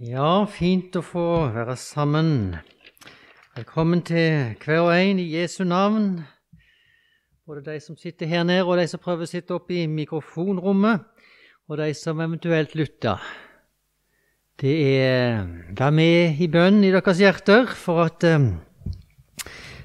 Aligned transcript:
Ja, 0.00 0.46
fint 0.48 0.94
å 0.96 1.02
få 1.04 1.22
være 1.52 1.74
sammen. 1.76 2.54
Velkommen 3.52 4.00
til 4.08 4.54
hver 4.62 4.78
og 4.86 4.94
en 4.94 5.18
i 5.20 5.26
Jesu 5.34 5.58
navn. 5.68 6.22
Både 7.44 7.60
de 7.66 7.74
som 7.84 7.98
sitter 8.00 8.30
her 8.30 8.46
nede, 8.48 8.62
og 8.64 8.78
de 8.80 8.86
som 8.88 9.02
prøver 9.02 9.26
å 9.26 9.28
sitte 9.28 9.52
oppe 9.52 9.74
i 9.76 9.82
mikrofonrommet, 9.92 11.02
og 11.68 11.76
de 11.82 11.90
som 11.92 12.22
eventuelt 12.24 12.72
lytter. 12.80 13.20
Det 14.56 14.72
er 15.02 15.44
Vær 15.76 15.92
med 15.92 16.40
i 16.40 16.48
bønn 16.48 16.78
i 16.80 16.92
deres 16.94 17.20
hjerter 17.20 17.68
for 17.68 18.00
at 18.06 18.24
eh, 18.24 18.46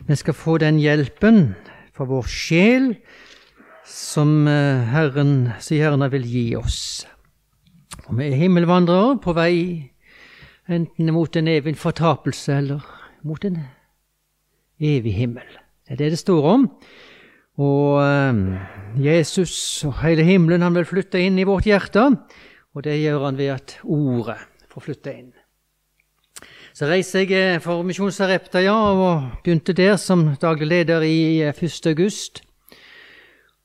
vi 0.08 0.16
skal 0.16 0.38
få 0.46 0.56
den 0.64 0.80
hjelpen 0.80 1.58
for 1.92 2.08
vår 2.08 2.30
sjel 2.32 2.88
som 3.84 4.48
eh, 4.48 4.88
Herren, 4.96 5.52
sier 5.60 5.90
Herren, 5.90 6.08
vil 6.16 6.24
gi 6.24 6.46
oss. 6.56 7.04
For 8.00 8.16
vi 8.16 8.30
er 8.30 8.40
himmelvandrere 8.46 9.20
på 9.20 9.36
vei 9.36 9.92
enten 10.72 11.14
mot 11.14 11.36
en 11.36 11.50
evig 11.52 11.76
fortapelse 11.78 12.58
eller 12.58 12.86
mot 13.26 13.46
en 13.46 13.60
evig 14.82 15.14
himmel. 15.16 15.48
Det 15.86 15.96
er 15.96 16.02
det 16.02 16.12
det 16.16 16.22
står 16.22 16.50
om. 16.56 16.68
Og 17.62 18.02
eh, 18.04 18.42
Jesus 19.06 19.56
og 19.88 20.02
hele 20.02 20.26
himmelen 20.28 20.66
han 20.66 20.76
vil 20.76 20.88
flytte 20.90 21.22
inn 21.22 21.40
i 21.40 21.48
vårt 21.48 21.70
hjerte, 21.70 22.10
og 22.76 22.84
det 22.84 22.98
gjør 23.00 23.30
han 23.30 23.40
ved 23.40 23.54
at 23.54 23.78
ordet 23.84 24.42
får 24.74 24.88
flytte 24.90 25.14
inn. 25.16 25.32
Så 26.76 26.90
reiser 26.90 27.24
jeg 27.24 27.56
eh, 27.56 27.62
for 27.64 27.86
Misjonsarepta, 27.88 28.60
ja, 28.66 28.76
og 28.76 29.40
begynte 29.46 29.76
der 29.78 29.96
som 30.02 30.34
daglig 30.42 30.68
leder 30.68 31.06
i 31.08 31.40
1. 31.48 31.88
august. 31.94 32.42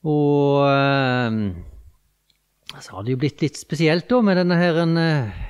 Og 0.07 0.63
eh, 0.69 1.41
så 2.79 2.95
har 2.95 3.03
det 3.03 3.17
jo 3.17 3.21
blitt 3.25 3.43
litt 3.43 3.59
spesielt 3.59 4.07
da 4.09 4.21
med 4.23 4.39
denne 4.39 4.61
her 4.61 4.79
eh, 4.85 5.49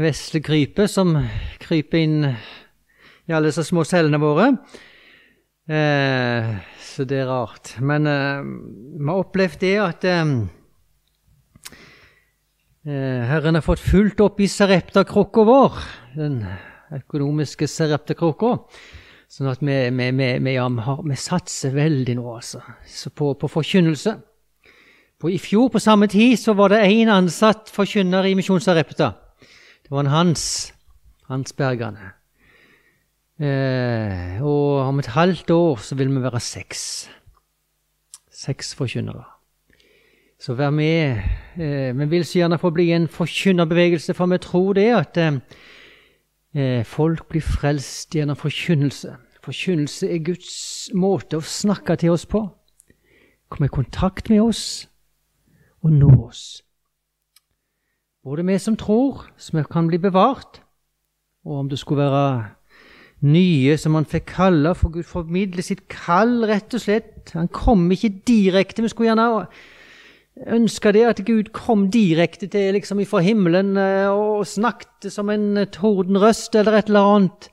vesle 0.00 0.42
krypet 0.42 0.90
som 0.90 1.14
kryper 1.62 2.02
inn 2.02 2.18
i 2.26 3.32
alle 3.32 3.50
disse 3.50 3.64
små 3.66 3.84
cellene 3.88 4.20
våre. 4.20 4.50
Eh, 5.64 6.50
så 6.82 7.06
det 7.08 7.22
er 7.22 7.30
rart. 7.30 7.76
Men 7.80 8.08
eh, 8.10 8.42
vi 8.98 9.08
har 9.08 9.22
opplevd 9.22 9.62
det 9.62 9.76
at 9.80 10.04
eh, 10.08 10.34
eh 12.84 13.22
Herren 13.30 13.56
har 13.56 13.64
fått 13.64 13.80
fullt 13.80 14.20
opp 14.20 14.40
i 14.40 14.50
Sarepta-krukka 14.50 15.46
vår, 15.48 15.80
den 16.18 16.42
økonomiske 16.92 17.68
Sarepta-krukka. 17.70 18.58
Sånn 19.30 19.48
at 19.50 19.64
vi, 19.64 19.78
vi, 19.90 20.10
vi, 20.12 20.28
vi, 20.44 20.54
har, 20.60 21.00
vi 21.02 21.16
satser 21.18 21.72
veldig 21.74 22.18
nå, 22.20 22.28
altså, 22.36 22.60
på, 23.16 23.32
på 23.34 23.48
forkynnelse. 23.50 24.12
På, 25.18 25.30
I 25.32 25.40
fjor 25.40 25.72
på 25.72 25.80
samme 25.80 26.06
tid 26.12 26.36
så 26.38 26.52
var 26.54 26.74
det 26.74 26.84
én 26.84 27.08
ansatt 27.10 27.72
forkynner 27.72 28.28
i 28.28 28.36
Misjonsarepta. 28.36 29.14
Det 29.84 29.90
var 29.90 30.00
en 30.00 30.06
Hans. 30.06 30.74
Hans 31.28 31.52
Bergane. 31.52 32.12
Eh, 33.40 34.42
og 34.42 34.80
om 34.88 34.98
et 34.98 35.06
halvt 35.06 35.50
år 35.50 35.76
så 35.76 35.94
vil 35.94 36.08
vi 36.08 36.22
være 36.22 36.40
seks. 36.40 37.10
Seks 38.32 38.74
forkynnere. 38.74 39.24
Så 40.40 40.54
vær 40.54 40.70
med. 40.70 41.20
Eh, 41.60 41.98
vi 41.98 42.04
vil 42.04 42.24
så 42.24 42.38
gjerne 42.38 42.58
få 42.58 42.70
bli 42.70 42.92
en 42.92 43.08
forkynnerbevegelse, 43.08 44.14
for 44.14 44.26
vi 44.26 44.38
tror 44.38 44.72
det 44.72 44.88
at 44.94 45.16
eh, 45.16 45.38
eh, 46.54 46.84
folk 46.84 47.28
blir 47.28 47.44
frelst 47.44 48.16
gjennom 48.16 48.36
forkynnelse. 48.36 49.16
Forkynnelse 49.44 50.08
er 50.08 50.24
Guds 50.24 50.90
måte 50.94 51.36
å 51.36 51.44
snakke 51.44 51.96
til 52.00 52.16
oss 52.16 52.24
på. 52.26 52.46
Komme 53.48 53.68
i 53.68 53.76
kontakt 53.76 54.30
med 54.32 54.40
oss 54.40 54.88
og 55.84 55.92
nå 55.92 56.12
oss. 56.24 56.62
Både 58.24 58.44
vi 58.46 58.58
som 58.58 58.76
tror, 58.76 59.26
som 59.36 59.60
kan 59.68 59.88
bli 59.90 59.98
bevart, 60.00 60.62
og 61.44 61.58
om 61.58 61.68
det 61.68 61.78
skulle 61.78 62.06
være 62.06 62.44
nye 63.24 63.76
som 63.80 63.96
han 63.98 64.06
fikk 64.08 64.30
kalle, 64.32 64.74
for 64.74 64.92
Gud 64.94 65.04
formidler 65.08 65.64
sitt 65.64 65.86
kall, 65.92 66.44
rett 66.48 66.72
og 66.76 66.80
slett. 66.80 67.34
Han 67.36 67.50
kom 67.52 67.84
ikke 67.92 68.12
direkte. 68.28 68.84
Vi 68.84 68.88
skulle 68.92 69.10
gjerne 69.12 69.46
ønske 70.56 70.92
det 70.92 71.04
at 71.06 71.20
Gud 71.26 71.52
kom 71.54 71.86
direkte 71.94 72.48
til 72.50 72.72
liksom 72.74 73.02
ifra 73.04 73.20
himmelen 73.22 73.76
eh, 73.78 74.08
og 74.10 74.46
snakket 74.48 75.12
som 75.12 75.30
en 75.30 75.60
tordenrøst 75.72 76.56
eller 76.58 76.80
et 76.80 76.88
eller 76.90 77.10
annet. 77.12 77.50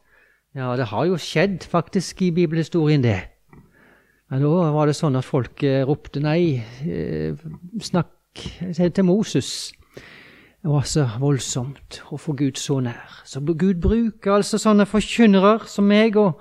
Ja, 0.57 0.73
det 0.79 0.89
har 0.91 1.05
jo 1.07 1.19
skjedd 1.19 1.67
faktisk 1.67 2.23
i 2.25 2.31
bibelhistorien, 2.35 3.03
det. 3.03 3.19
Men 4.31 4.43
da 4.43 4.71
var 4.73 4.87
det 4.87 4.97
sånn 4.97 5.19
at 5.19 5.27
folk 5.27 5.63
eh, 5.67 5.83
ropte 5.87 6.23
nei, 6.23 6.63
eh, 6.87 7.37
snakk 7.83 8.41
til 8.71 9.05
Moses. 9.05 9.71
Det 10.61 10.69
var 10.69 10.83
så 10.85 11.07
voldsomt 11.17 12.03
å 12.13 12.19
få 12.21 12.35
Gud 12.37 12.59
så 12.61 12.77
nær. 12.85 13.15
Så 13.25 13.41
Gud 13.41 13.79
bruker 13.81 14.35
altså 14.35 14.59
sånne 14.61 14.85
forkynnere 14.85 15.55
som 15.65 15.87
meg 15.89 16.19
og 16.21 16.37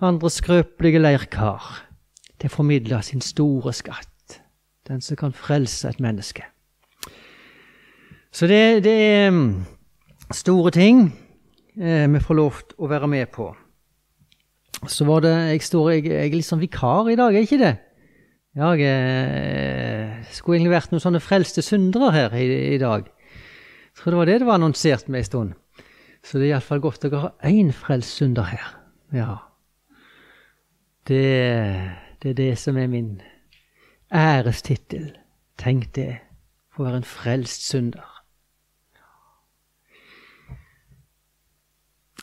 andre 0.00 0.30
skrøpelige 0.32 1.02
leirkar 1.02 1.66
til 2.40 2.48
å 2.48 2.54
formidle 2.54 3.02
sin 3.04 3.20
store 3.20 3.74
skatt, 3.76 4.38
den 4.88 5.04
som 5.04 5.20
kan 5.20 5.36
frelse 5.36 5.90
et 5.90 6.00
menneske. 6.00 6.46
Så 8.32 8.48
det, 8.48 8.80
det 8.86 8.94
er 8.94 9.28
mm, 9.30 9.50
store 10.32 10.72
ting 10.72 11.04
eh, 11.76 12.08
vi 12.10 12.24
får 12.24 12.38
lov 12.40 12.62
til 12.64 12.80
å 12.80 12.90
være 12.90 13.10
med 13.12 13.28
på. 13.34 13.50
Så 14.88 15.04
var 15.04 15.20
det 15.24 15.34
Jeg 15.52 15.62
står 15.68 15.90
jeg, 15.92 16.06
jeg 16.08 16.30
er 16.32 16.34
litt 16.34 16.48
sånn 16.48 16.64
vikar 16.64 17.12
i 17.12 17.20
dag, 17.20 17.36
er 17.36 17.44
ikke 17.44 17.60
det? 17.60 17.74
Jeg 18.56 18.88
eh, 18.88 20.24
skulle 20.32 20.58
egentlig 20.58 20.78
vært 20.78 20.96
noen 20.96 21.04
sånne 21.04 21.20
frelste 21.20 21.62
syndere 21.62 22.10
her 22.14 22.40
i, 22.40 22.48
i 22.72 22.80
dag. 22.80 23.04
Jeg 23.94 24.02
tror 24.02 24.10
det 24.10 24.18
var 24.18 24.26
det 24.26 24.38
det 24.40 24.46
var 24.46 24.54
annonsert 24.54 25.08
med 25.08 25.18
en 25.18 25.24
stund. 25.24 25.52
Så 26.24 26.38
det 26.38 26.48
er 26.48 26.54
iallfall 26.54 26.80
godt 26.80 27.04
å 27.06 27.20
ha 27.20 27.30
én 27.46 27.70
frelst 27.72 28.16
synder 28.18 28.48
her. 28.48 28.64
Ja. 29.14 29.36
Det, 31.06 31.20
det, 32.22 32.30
er 32.30 32.38
det 32.38 32.50
som 32.58 32.78
er 32.80 32.88
min 32.88 33.20
ærestittel. 34.10 35.12
Tenk 35.60 35.92
det, 35.94 36.16
å 36.74 36.86
være 36.86 37.02
en 37.02 37.06
frelst 37.06 37.68
synder. 37.68 38.10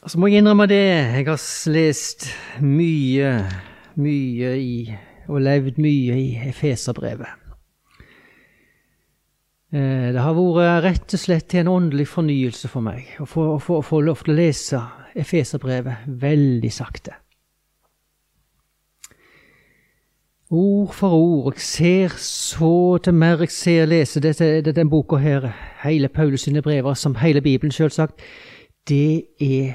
Så 0.02 0.18
må 0.18 0.32
jeg 0.32 0.42
innrømme 0.42 0.66
det. 0.68 0.82
Jeg 0.82 1.28
har 1.30 1.46
lest 1.72 2.26
mye, 2.60 3.36
mye 4.02 4.56
i 4.58 4.74
og 5.30 5.46
levd 5.46 5.78
mye 5.80 6.18
i 6.18 6.32
Efeserbrevet. 6.50 7.41
Eh, 9.72 10.12
det 10.12 10.20
har 10.20 10.36
vært 10.36 10.84
rett 10.84 11.14
og 11.16 11.20
slett 11.22 11.48
til 11.52 11.64
en 11.64 11.72
åndelig 11.72 12.10
fornyelse 12.12 12.68
for 12.68 12.84
meg 12.84 13.14
å 13.24 13.26
få, 13.30 13.46
få, 13.64 13.80
få 13.86 14.02
lov 14.04 14.26
til 14.26 14.34
å 14.34 14.40
lese 14.42 14.82
Efeserbrevet 15.16 16.08
veldig 16.22 16.72
sakte. 16.72 17.18
Ord 20.52 20.94
for 20.96 21.16
ord. 21.16 21.54
Jeg 21.56 21.64
ser 21.64 22.16
så 22.20 22.98
til 23.04 23.16
mer 23.16 23.44
jeg 23.44 23.52
ser 23.56 23.88
lese 23.88 24.20
dette, 24.24 24.50
denne 24.68 24.90
boka 24.92 25.20
her, 25.20 25.48
hele 25.84 26.08
Paulus 26.12 26.48
sine 26.48 26.64
brever, 26.64 26.94
som 26.94 27.16
hele 27.16 27.42
Bibelen, 27.42 27.72
selvsagt, 27.72 28.20
det 28.88 29.28
er 29.40 29.74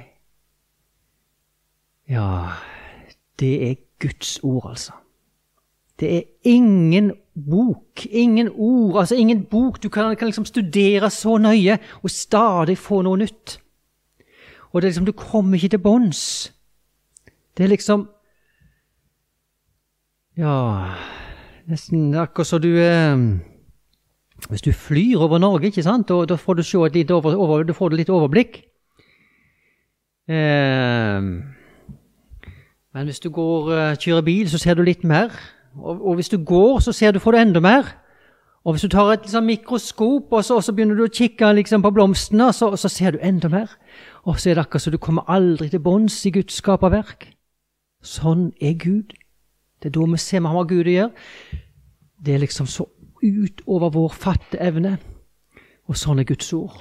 Ja, 2.08 2.52
det 3.40 3.70
er 3.70 3.74
Guds 3.98 4.40
ord, 4.42 4.70
altså. 4.70 4.92
Det 6.00 6.16
er 6.16 6.22
ingen 6.44 7.12
bok, 7.36 8.06
ingen 8.10 8.48
ord, 8.48 8.98
altså 9.00 9.14
ingen 9.14 9.44
bok 9.44 9.82
du 9.82 9.88
kan, 9.88 10.16
kan 10.16 10.28
liksom 10.28 10.44
studere 10.44 11.10
så 11.10 11.36
nøye 11.38 11.78
og 12.02 12.10
stadig 12.10 12.78
få 12.78 13.02
noe 13.02 13.20
nytt. 13.20 13.58
Og 14.72 14.82
det 14.82 14.86
er 14.86 14.90
liksom, 14.90 15.06
du 15.06 15.12
kommer 15.12 15.56
ikke 15.56 15.68
til 15.68 15.78
bunns. 15.78 16.52
Det 17.56 17.64
er 17.64 17.72
liksom 17.72 18.08
Ja, 20.36 20.92
nesten 21.64 22.14
akkurat 22.14 22.46
så 22.46 22.58
du 22.60 22.68
eh, 22.76 23.16
Hvis 24.50 24.62
du 24.62 24.72
flyr 24.72 25.18
over 25.18 25.38
Norge, 25.38 25.66
ikke 25.66 25.82
sant, 25.82 26.08
da, 26.08 26.36
får 26.36 26.54
du 26.54 26.62
se 26.62 26.78
litt 26.92 27.10
over, 27.10 27.36
over, 27.36 27.62
du 27.62 27.72
får 27.72 27.96
litt 27.96 28.10
overblikk. 28.12 28.60
Eh, 30.28 31.20
men 32.96 33.04
hvis 33.04 33.20
du 33.20 33.30
går, 33.30 33.66
uh, 33.72 33.96
kjører 34.00 34.24
bil, 34.24 34.48
så 34.48 34.58
ser 34.58 34.74
du 34.74 34.80
litt 34.82 35.04
mer. 35.04 35.28
Og, 35.76 36.06
og, 36.08 36.14
hvis 36.14 36.28
du 36.28 36.38
går, 36.44 36.80
så 36.80 36.92
ser 36.92 37.12
du, 37.12 37.18
får 37.18 37.32
du 37.32 37.38
enda 37.38 37.60
mer. 37.60 37.94
Og 38.64 38.74
hvis 38.74 38.82
du 38.82 38.88
tar 38.88 39.12
et 39.12 39.20
liksom, 39.22 39.44
mikroskop 39.44 40.32
og 40.32 40.44
så, 40.44 40.56
og 40.56 40.64
så, 40.64 40.72
begynner 40.74 40.98
du 40.98 41.04
å 41.04 41.12
kikke 41.12 41.52
liksom, 41.54 41.84
på 41.84 41.92
blomstene, 41.94 42.48
så, 42.52 42.72
så, 42.76 42.88
ser 42.90 43.14
du 43.14 43.22
enda 43.22 43.48
mer. 43.52 43.76
Og 44.24 44.40
så 44.40 44.50
er 44.50 44.58
det 44.58 44.66
akkurat 44.66 44.82
så 44.82 44.90
du 44.90 44.98
kommer 44.98 45.28
aldri 45.30 45.68
til 45.70 45.82
bunns 45.84 46.18
i 46.26 46.32
Guds 46.34 46.58
skaperverk. 46.58 47.28
Sånn 48.02 48.50
er 48.60 48.74
Gud. 48.80 49.14
Det 49.82 49.90
er 49.90 49.94
da 49.94 50.06
vi 50.10 50.18
ser 50.18 50.42
vi 50.42 50.54
har 50.56 50.68
Gud 50.70 50.86
å 50.86 50.96
gjøre. 50.96 51.62
Det 52.26 52.34
er 52.34 52.42
liksom 52.42 52.66
så 52.66 52.88
utover 53.22 53.92
vår 53.94 54.14
fatteevne. 54.18 54.96
Og 55.86 55.98
sånn 55.98 56.22
er 56.22 56.26
Guds 56.26 56.52
ord. 56.56 56.80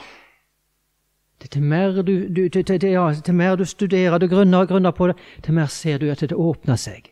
Det 1.41 1.51
til 1.53 1.61
mer 1.61 2.01
du, 2.01 2.13
du, 2.33 2.47
til, 2.49 2.63
til, 2.65 2.89
ja, 2.89 3.09
til 3.13 3.35
mer 3.35 3.59
du 3.59 3.65
studerer, 3.67 4.17
du 4.17 4.27
grunner, 4.31 4.65
grunner 4.65 4.95
på 4.95 5.11
det, 5.11 5.19
til 5.43 5.53
mer 5.53 5.67
ser 5.69 5.99
du 6.01 6.07
at 6.09 6.23
det 6.23 6.33
åpner 6.33 6.79
seg. 6.79 7.11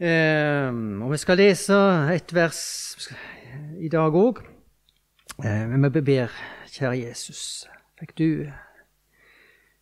Eh, 0.00 0.72
og 1.04 1.10
vi 1.12 1.16
skal 1.20 1.36
lese 1.36 1.76
et 2.08 2.32
vers 2.32 2.60
i 3.84 3.88
dag 3.92 4.14
òg. 4.16 4.38
Eh, 5.44 5.74
vi 5.76 6.00
ber 6.00 6.32
kjære 6.72 7.02
Jesus, 7.02 7.66
fikk 8.00 8.14
du, 8.16 8.30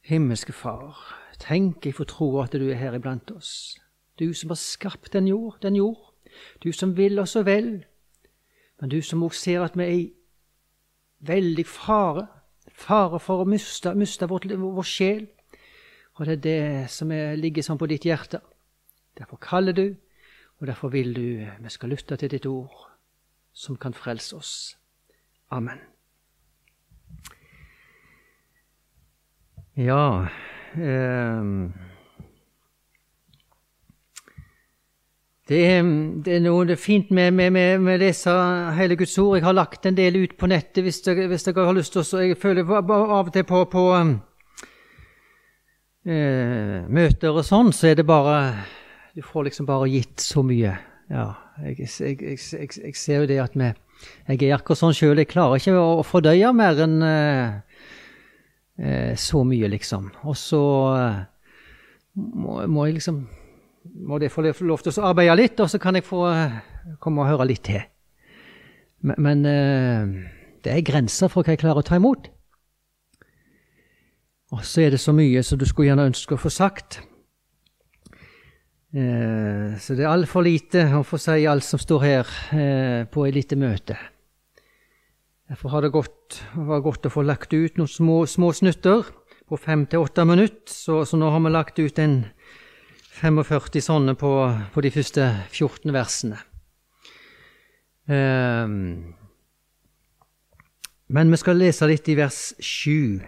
himmelske 0.03 0.53
Far, 0.53 0.99
tenk 1.39 1.87
jeg 1.87 1.95
får 1.95 2.09
tro 2.11 2.33
at 2.43 2.57
du 2.59 2.67
er 2.67 2.81
her 2.81 2.97
iblant 2.99 3.31
oss. 3.31 3.79
Du 4.19 4.35
som 4.35 4.51
har 4.51 4.59
skapt 4.59 5.13
den 5.13 5.29
jord, 5.31 5.61
den 5.63 5.77
jord. 5.77 6.11
Du 6.65 6.73
som 6.73 6.97
vil 6.97 7.19
oss 7.23 7.37
så 7.39 7.45
vel. 7.47 7.85
Men 8.81 8.91
du 8.91 8.99
som 9.03 9.23
også 9.23 9.41
ser 9.41 9.63
at 9.63 9.79
vi 9.79 9.85
er 9.85 9.95
i 10.01 10.13
veldig 11.21 11.67
fare. 11.67 12.27
Fare 12.75 13.23
for 13.23 13.45
å 13.45 13.47
miste, 13.47 13.95
miste 13.95 14.27
vår, 14.27 14.51
vår 14.59 14.83
sjel. 14.83 15.29
Og 16.19 16.27
det 16.27 16.39
er 16.39 16.43
det 16.43 16.91
som 16.91 17.15
er, 17.15 17.39
ligger 17.39 17.63
sånn 17.63 17.79
på 17.79 17.87
ditt 17.87 18.03
hjerte. 18.03 18.43
Derfor 19.15 19.39
kaller 19.39 19.73
du, 19.73 19.95
og 20.61 20.67
derfor 20.67 20.89
vil 20.89 21.15
du 21.17 21.47
vi 21.63 21.71
skal 21.71 21.89
lytte 21.89 22.17
til 22.17 22.31
ditt 22.31 22.47
ord, 22.47 22.91
som 23.53 23.77
kan 23.77 23.95
frelse 23.95 24.37
oss. 24.37 24.79
Amen. 25.51 25.79
Ja 29.79 30.27
eh, 30.75 31.43
det, 35.49 35.61
er, 35.67 35.83
det, 36.25 36.35
er, 36.35 36.41
noe 36.45 36.65
det 36.67 36.75
er 36.75 36.83
fint 36.83 37.11
med, 37.15 37.31
med, 37.33 37.79
med, 37.79 38.01
disse 38.03 38.31
hele 38.77 38.97
Guds 38.99 39.19
ord. 39.19 39.37
Jeg 39.39 39.47
har 39.47 39.55
lagt 39.57 39.87
en 39.87 39.97
del 39.97 40.17
ut 40.25 40.35
på 40.37 40.47
nettet 40.51 40.83
hvis 40.85 41.01
dere, 41.07 41.29
hvis 41.31 41.47
dere 41.47 41.65
har 41.71 41.79
lyst 41.79 41.95
til 41.95 42.03
å 42.03 42.21
Jeg 42.27 42.37
føler 42.43 42.69
av 42.69 42.91
og 42.91 43.33
til 43.33 43.47
på, 43.49 43.65
på 43.73 43.85
eh, 46.05 46.83
møter 46.91 47.31
og 47.33 47.47
sånn, 47.47 47.73
så 47.73 47.87
er 47.89 47.95
det 47.97 48.07
bare 48.11 48.37
Du 49.19 49.23
får 49.23 49.45
liksom 49.45 49.67
bare 49.67 49.89
gitt 49.91 50.21
så 50.21 50.45
mye. 50.47 50.77
Ja, 51.11 51.33
jeg, 51.65 51.89
jeg, 52.01 52.21
jeg, 52.23 52.69
jeg 52.85 52.93
ser 52.95 53.25
jo 53.25 53.27
det 53.27 53.41
at 53.43 53.57
vi 53.59 53.73
Jeg 54.29 54.45
er 54.47 54.55
akkurat 54.55 54.79
sånn 54.79 54.95
sjøl. 54.95 55.19
Jeg 55.19 55.33
klarer 55.33 55.59
ikke 55.59 55.75
å 55.75 56.05
fordøye 56.07 56.53
mer 56.55 56.79
enn 56.85 57.03
eh, 57.03 57.81
eh, 58.79 59.17
så 59.19 59.43
mye, 59.43 59.73
liksom. 59.73 60.07
Og 60.23 60.39
så 60.39 60.63
eh, 61.01 61.19
må, 62.15 62.61
må, 62.71 62.87
jeg 62.87 63.01
liksom 63.01 63.19
Må 64.07 64.21
det 64.23 64.31
få 64.31 64.47
lov 64.47 64.87
til 64.87 64.95
å 65.03 65.11
arbeide 65.11 65.35
litt, 65.35 65.59
og 65.59 65.67
så 65.67 65.83
kan 65.83 65.99
jeg 65.99 66.07
få 66.07 66.23
eh, 66.31 66.57
komme 67.03 67.27
og 67.27 67.33
høre 67.33 67.51
litt 67.51 67.67
til. 67.67 67.83
Men, 69.03 69.19
men 69.19 69.45
eh, 69.51 70.17
det 70.63 70.77
er 70.77 70.87
grenser 70.87 71.27
for 71.27 71.43
hva 71.43 71.59
jeg 71.59 71.65
klarer 71.67 71.83
å 71.83 71.89
ta 71.91 71.99
imot. 71.99 72.31
Og 74.55 74.63
så 74.63 74.87
er 74.87 74.95
det 74.95 75.03
så 75.03 75.11
mye 75.11 75.43
som 75.43 75.59
du 75.59 75.67
skulle 75.67 75.91
gjerne 75.91 76.07
ønske 76.13 76.39
å 76.39 76.45
få 76.47 76.55
sagt. 76.55 77.03
Eh, 78.89 79.77
så 79.77 79.93
det 79.93 80.07
er 80.07 80.15
altfor 80.15 80.47
lite 80.47 80.87
å 80.97 81.03
få 81.05 81.19
si 81.21 81.43
alt 81.45 81.67
som 81.67 81.81
står 81.81 82.05
her 82.07 82.31
eh, 82.57 83.03
på 83.05 83.27
et 83.27 83.37
lite 83.37 83.59
møte. 83.61 83.99
Derfor 85.49 85.75
har 85.75 85.85
det 85.85 85.93
gått, 85.93 86.39
var 86.57 86.85
godt 86.85 87.09
å 87.09 87.13
få 87.13 87.25
lagt 87.25 87.53
ut 87.53 87.77
noen 87.77 87.89
små, 87.89 88.23
små 88.29 88.53
snutter 88.57 89.05
på 89.49 89.57
fem 89.61 89.85
til 89.89 90.05
åtte 90.05 90.25
minutter. 90.29 90.73
Så, 90.73 91.03
så, 91.09 91.21
nå 91.21 91.29
har 91.33 91.45
vi 91.45 91.53
lagt 91.53 91.81
ut 91.81 92.01
en 92.01 92.23
45 93.19 93.81
sånne 93.85 94.17
på, 94.17 94.33
på 94.73 94.85
de 94.85 94.93
første 94.93 95.29
14 95.53 95.93
versene. 95.93 96.41
Eh, 98.09 98.77
men 101.09 101.33
vi 101.33 101.41
skal 101.41 101.61
lese 101.61 101.89
litt 101.89 102.09
i 102.09 102.17
vers 102.17 102.41
7. 102.61 103.21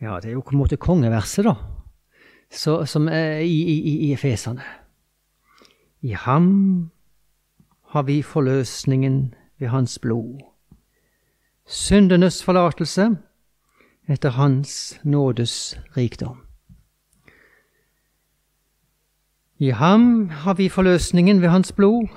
Ja, 0.00 0.16
det 0.22 0.30
er 0.30 0.38
jo 0.38 0.46
på 0.46 0.54
en 0.54 0.62
måte 0.62 0.78
kongeverset, 0.80 1.44
da, 1.44 1.58
så, 2.50 2.84
som 2.84 3.08
er 3.08 3.38
i, 3.38 3.62
i, 3.62 3.96
i 4.08 4.12
Efesene. 4.12 4.62
I 6.00 6.12
ham 6.12 6.90
har 7.86 8.02
vi 8.02 8.22
forløsningen 8.22 9.34
ved 9.58 9.68
hans 9.68 9.98
blod. 9.98 10.40
Syndenes 11.66 12.44
forlatelse 12.44 13.16
etter 14.08 14.30
hans 14.30 14.98
nådes 15.04 15.78
rikdom. 15.96 16.46
I 19.58 19.70
ham 19.70 20.28
har 20.28 20.54
vi 20.54 20.68
forløsningen 20.68 21.42
ved 21.42 21.48
hans 21.48 21.72
blod, 21.72 22.08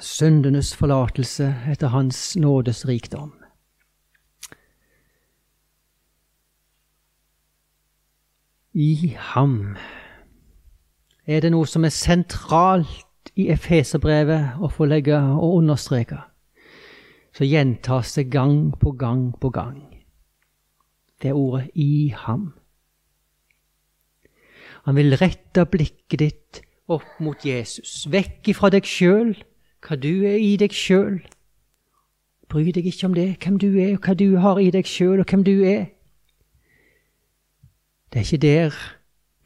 syndenes 0.00 0.76
forlatelse 0.76 1.54
etter 1.70 1.88
hans 1.88 2.36
nådes 2.36 2.88
rikdom. 2.88 3.37
I 8.78 9.16
ham. 9.18 9.76
Er 11.26 11.40
det 11.42 11.50
noe 11.50 11.66
som 11.66 11.82
er 11.84 11.90
sentralt 11.90 13.32
i 13.34 13.48
Efeserbrevet 13.50 14.60
å 14.62 14.70
få 14.70 14.86
legge 14.86 15.18
og 15.18 15.56
understreke, 15.58 16.20
så 17.34 17.46
gjentas 17.46 18.14
det 18.14 18.28
gang 18.30 18.70
på 18.78 18.92
gang 18.98 19.32
på 19.40 19.50
gang. 19.50 19.82
Det 21.18 21.30
er 21.30 21.34
ordet 21.34 21.70
'i 21.74 22.14
ham'. 22.14 22.54
Han 24.84 24.96
vil 24.96 25.16
rette 25.16 25.66
blikket 25.66 26.18
ditt 26.18 26.62
opp 26.88 27.20
mot 27.20 27.44
Jesus, 27.44 28.06
vekk 28.06 28.48
ifra 28.48 28.70
deg 28.70 28.84
sjøl, 28.84 29.34
hva 29.82 29.96
du 29.96 30.24
er 30.24 30.38
i 30.38 30.56
deg 30.56 30.70
sjøl. 30.70 31.20
Bry 32.48 32.70
deg 32.70 32.86
ikke 32.86 33.06
om 33.06 33.14
det, 33.14 33.38
hvem 33.42 33.58
du 33.58 33.76
er, 33.76 33.94
og 33.94 34.06
hva 34.06 34.14
du 34.14 34.38
har 34.38 34.58
i 34.58 34.70
deg 34.70 34.86
sjøl, 34.86 35.20
og 35.20 35.26
hvem 35.26 35.44
du 35.44 35.64
er. 35.64 35.97
Det 38.12 38.20
er 38.20 38.24
ikke 38.24 38.46
der 38.46 38.78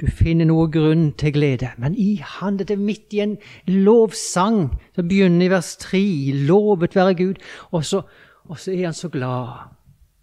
du 0.02 0.08
finner 0.10 0.48
noe 0.48 0.66
grunn 0.72 1.12
til 1.14 1.30
glede, 1.36 1.68
men 1.78 1.94
i 1.94 2.16
Han 2.16 2.56
det 2.58 2.72
er 2.74 2.80
midt 2.80 3.14
i 3.14 3.20
en 3.22 3.36
lovsang 3.70 4.72
som 4.96 5.08
begynner 5.08 5.46
i 5.46 5.50
vers 5.52 5.76
3. 5.78 6.00
Lovet 6.48 6.96
være 6.96 7.14
Gud. 7.14 7.38
Og 7.70 7.84
så, 7.84 8.02
og 8.44 8.58
så 8.58 8.72
er 8.72 8.84
han 8.84 8.98
så 8.98 9.08
glad. 9.08 9.68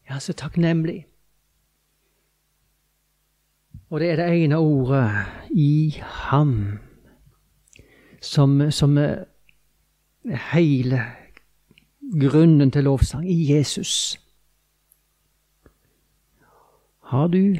Er 0.05 0.17
han 0.17 0.21
så 0.21 0.33
takknemlig. 0.33 1.05
Og 3.89 3.99
det 3.99 4.11
er 4.11 4.15
det 4.15 4.43
ene 4.43 4.57
ordet 4.57 5.11
i 5.55 5.95
ham 6.03 6.79
som, 8.21 8.71
som 8.71 8.97
er 8.97 9.23
hele 10.51 11.01
grunnen 12.19 12.71
til 12.71 12.83
lovsang. 12.83 13.31
I 13.31 13.55
Jesus. 13.55 14.19
Har 17.03 17.27
du 17.27 17.55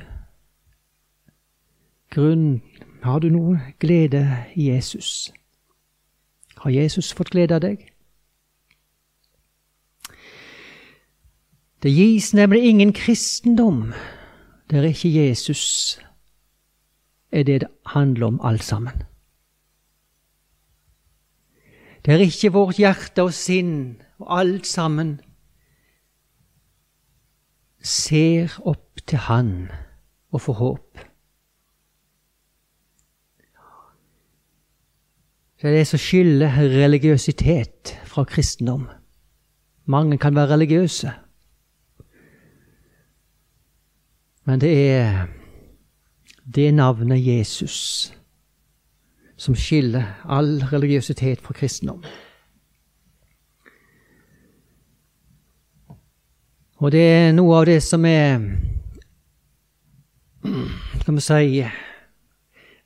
grunn 2.09 2.61
har 3.03 3.19
du 3.19 3.29
noe 3.29 3.59
glede 3.79 4.23
i 4.55 4.69
Jesus? 4.69 5.31
Har 6.57 6.71
Jesus 6.71 7.13
fått 7.13 7.31
glede 7.31 7.55
av 7.55 7.63
deg? 7.63 7.85
Det 11.83 11.91
gis 11.93 12.33
nemlig 12.33 12.65
ingen 12.67 12.91
kristendom 12.93 13.93
der 14.69 14.83
ikke 14.89 15.09
Jesus 15.09 15.99
er 17.31 17.43
det 17.43 17.61
det 17.61 17.69
handler 17.85 18.27
om 18.27 18.41
alt 18.43 18.63
sammen. 18.63 19.03
Det 22.05 22.13
er 22.13 22.25
ikke 22.25 22.51
vårt 22.53 22.79
hjerte 22.79 23.23
og 23.23 23.33
sinn 23.33 24.01
og 24.19 24.39
alt 24.39 24.67
sammen 24.67 25.19
ser 27.81 28.59
opp 28.67 28.99
til 29.07 29.17
Han 29.17 29.69
og 30.31 30.41
får 30.41 30.53
håp. 30.53 31.08
Det 35.61 35.67
er 35.67 35.73
det 35.75 35.87
som 35.87 35.99
skiller 35.99 36.55
religiøsitet 36.55 37.99
fra 38.07 38.23
kristendom. 38.23 38.87
Mange 39.85 40.17
kan 40.17 40.35
være 40.35 40.53
religiøse. 40.53 41.11
Men 44.45 44.61
det 44.61 44.89
er 44.91 45.27
det 46.55 46.73
navnet 46.73 47.27
Jesus 47.27 48.13
som 49.37 49.55
skiller 49.55 50.03
all 50.25 50.63
religiøsitet 50.71 51.41
fra 51.41 51.53
kristendom. 51.53 52.03
Og 56.75 56.91
det 56.91 57.03
er 57.03 57.31
noe 57.35 57.59
av 57.59 57.65
det 57.67 57.81
som 57.83 58.05
er 58.07 58.39
Skal 61.01 61.15
vi 61.15 61.21
si 61.21 61.63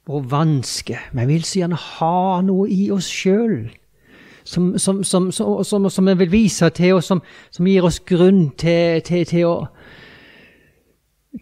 vår 0.07 0.25
vanske. 0.31 1.00
Vi 1.13 1.25
vil 1.25 1.43
så 1.43 1.63
gjerne 1.63 1.79
ha 1.79 2.41
noe 2.43 2.67
i 2.72 2.89
oss 2.91 3.07
sjøl 3.07 3.72
som, 4.43 4.77
som, 4.79 5.03
som, 5.31 5.31
som, 5.89 6.05
vi 6.05 6.13
vil 6.13 6.31
vise 6.31 6.69
til, 6.69 6.95
og 6.95 7.03
som, 7.03 7.22
gir 7.65 7.86
oss 7.86 8.00
grunn 8.00 8.50
til, 8.60 9.01
til, 9.01 9.25
til 9.25 9.48
å 9.48 9.55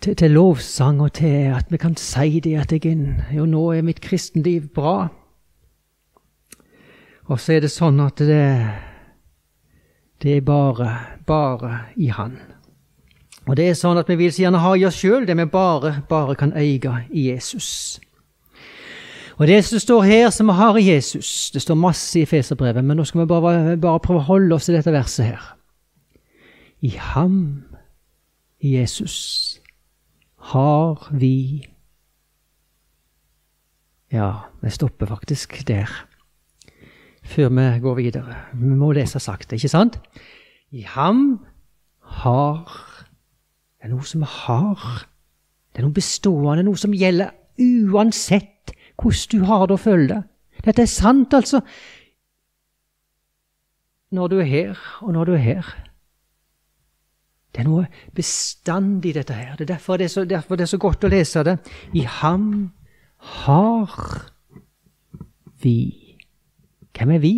til, 0.01 0.15
til, 0.15 0.31
lovsang 0.31 1.01
og 1.03 1.11
til 1.17 1.49
at 1.51 1.71
vi 1.71 1.79
kan 1.81 1.97
si 1.99 2.39
det 2.39 2.55
at 2.61 2.71
jeg, 2.71 2.95
jo, 3.35 3.45
nå 3.45 3.63
er 3.73 3.83
mitt 3.83 3.99
kristenliv 4.01 4.69
bra. 4.71 5.09
Og 7.27 7.39
så 7.39 7.57
er 7.57 7.65
det 7.65 7.73
sånn 7.73 7.99
at 7.99 8.21
det, 8.23 8.45
det 10.23 10.37
er 10.37 10.45
bare, 10.47 10.93
bare 11.27 11.73
i 11.99 12.07
Han. 12.07 12.37
Og 13.49 13.57
det 13.57 13.67
er 13.67 13.75
sånn 13.75 13.99
at 13.99 14.07
vi 14.07 14.19
vil 14.21 14.31
så 14.31 14.45
gjerne 14.45 14.61
ha 14.63 14.71
i 14.77 14.85
oss 14.87 15.01
sjøl 15.01 15.25
det 15.27 15.35
vi 15.35 15.49
bare, 15.49 15.97
bare 16.07 16.37
kan 16.39 16.53
eie 16.55 16.95
i 17.09 17.27
Jesus. 17.31 17.99
Og 19.37 19.47
det 19.47 19.61
som 19.65 19.79
står 19.79 20.01
her, 20.01 20.29
som 20.29 20.47
vi 20.47 20.53
har 20.53 20.77
i 20.77 20.87
Jesus 20.89 21.51
Det 21.53 21.61
står 21.61 21.75
masse 21.75 22.19
i 22.19 22.25
Feserbrevet, 22.25 22.83
men 22.83 22.97
nå 22.97 23.05
skal 23.07 23.21
vi 23.21 23.29
bare, 23.31 23.77
bare 23.77 23.99
prøve 24.03 24.19
å 24.19 24.29
holde 24.29 24.55
oss 24.55 24.67
til 24.67 24.75
dette 24.75 24.93
verset 24.93 25.25
her. 25.25 25.43
I 26.81 26.95
ham, 26.97 27.63
i 28.59 28.75
Jesus, 28.79 29.59
har 30.51 31.09
vi 31.11 31.67
Ja, 34.11 34.31
vi 34.61 34.69
stopper 34.69 35.07
faktisk 35.07 35.61
der 35.67 35.89
før 37.23 37.49
vi 37.49 37.79
går 37.79 37.95
videre. 37.95 38.35
Vi 38.53 38.75
må 38.75 38.91
lese 38.91 39.19
sakte, 39.19 39.55
ikke 39.55 39.69
sant? 39.69 39.99
I 40.71 40.81
ham 40.81 41.45
har 42.01 42.65
Det 43.81 43.87
er 43.87 43.95
noe 43.95 44.05
som 44.05 44.21
har. 44.21 45.07
Det 45.73 45.81
er 45.81 45.87
noe 45.87 45.95
bestående, 45.95 46.61
noe 46.67 46.77
som 46.77 46.93
gjelder 46.93 47.31
uansett 47.57 48.73
hvordan 49.01 49.31
du 49.31 49.45
har 49.49 49.65
det 49.67 49.75
å 49.75 49.81
føle 49.81 50.07
det. 50.11 50.21
Dette 50.65 50.83
er 50.83 50.91
sant, 50.91 51.33
altså. 51.33 51.61
Når 54.11 54.27
du 54.27 54.39
er 54.41 54.49
her, 54.49 54.83
og 55.01 55.13
når 55.15 55.25
du 55.25 55.33
er 55.33 55.45
her. 55.45 55.71
Det 57.51 57.63
er 57.63 57.67
noe 57.67 57.87
bestandig, 58.15 59.15
dette 59.15 59.35
her. 59.35 59.55
Det 59.55 59.65
er 59.65 59.73
derfor 59.73 59.97
det 59.99 60.07
er 60.07 60.13
så, 60.13 60.23
det 60.25 60.37
er 60.37 60.69
så 60.69 60.79
godt 60.79 61.03
å 61.03 61.11
lese 61.11 61.43
det. 61.43 61.57
I 61.93 62.05
ham 62.21 62.71
har 63.41 63.97
vi 65.61 65.97
Hvem 66.91 67.11
er 67.15 67.19
vi? 67.23 67.35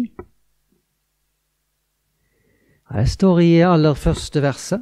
Det 2.93 3.09
står 3.09 3.39
i 3.39 3.51
aller 3.61 3.93
første 3.93 4.41
verset. 4.41 4.81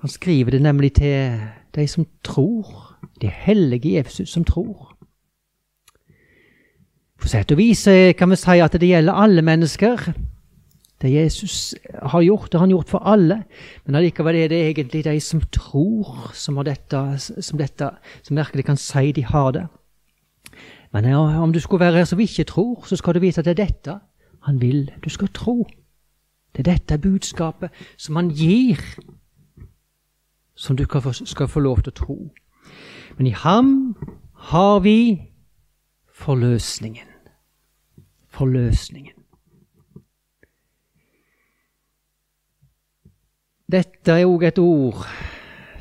Han 0.00 0.12
skriver 0.12 0.54
det 0.54 0.60
nemlig 0.62 0.92
til 1.00 1.40
de 1.74 1.86
som 1.88 2.06
tror. 2.24 2.98
De 3.20 3.26
hellige 3.32 3.88
i 3.88 3.96
Efesus 3.98 4.30
som 4.30 4.44
tror. 4.44 4.97
På 7.18 7.28
sett 7.28 7.52
og 7.52 7.58
vis 7.58 7.86
eh, 7.90 8.14
kan 8.14 8.30
vi 8.30 8.38
si 8.38 8.58
at 8.62 8.76
det 8.78 8.88
gjelder 8.88 9.22
alle 9.22 9.42
mennesker. 9.42 10.12
Det 10.98 11.12
Jesus 11.12 11.74
har 12.02 12.22
gjort, 12.22 12.50
det 12.50 12.58
har 12.58 12.66
han 12.66 12.74
gjort 12.74 12.90
for 12.90 13.06
alle. 13.06 13.42
Men 13.86 13.98
allikevel 13.98 14.36
er 14.36 14.48
det 14.50 14.60
egentlig 14.66 15.04
de 15.04 15.20
som 15.22 15.40
tror, 15.54 16.30
som, 16.34 16.58
dette, 16.66 17.02
som, 17.18 17.58
dette, 17.58 17.90
som 18.22 18.36
virkelig 18.38 18.64
kan 18.64 18.76
si 18.76 19.12
de 19.12 19.24
har 19.24 19.50
det. 19.54 19.66
Men 20.92 21.12
om 21.14 21.52
du 21.52 21.60
skulle 21.60 21.84
være 21.84 22.00
her 22.00 22.04
som 22.04 22.20
ikke 22.20 22.44
tror, 22.44 22.84
så 22.86 22.96
skal 22.96 23.14
du 23.14 23.20
vite 23.22 23.42
at 23.42 23.44
det 23.44 23.58
er 23.58 23.64
dette 23.66 23.98
han 24.48 24.60
vil 24.60 24.90
du 25.04 25.10
skal 25.10 25.28
tro. 25.34 25.66
Det 26.56 26.66
er 26.66 26.72
dette 26.72 26.98
budskapet 26.98 27.70
som 27.96 28.16
han 28.16 28.30
gir, 28.30 28.80
som 30.54 30.76
du 30.76 30.86
skal 31.12 31.48
få 31.48 31.60
lov 31.60 31.82
til 31.82 31.92
å 31.92 31.98
tro. 31.98 32.18
Men 33.18 33.26
i 33.26 33.34
ham 33.36 33.96
har 34.50 34.80
vi 34.80 34.98
forløsningen. 36.18 37.06
Forløsningen. 38.28 39.14
Dette 43.68 44.14
er 44.16 44.26
òg 44.26 44.46
et 44.48 44.58
ord 44.58 45.04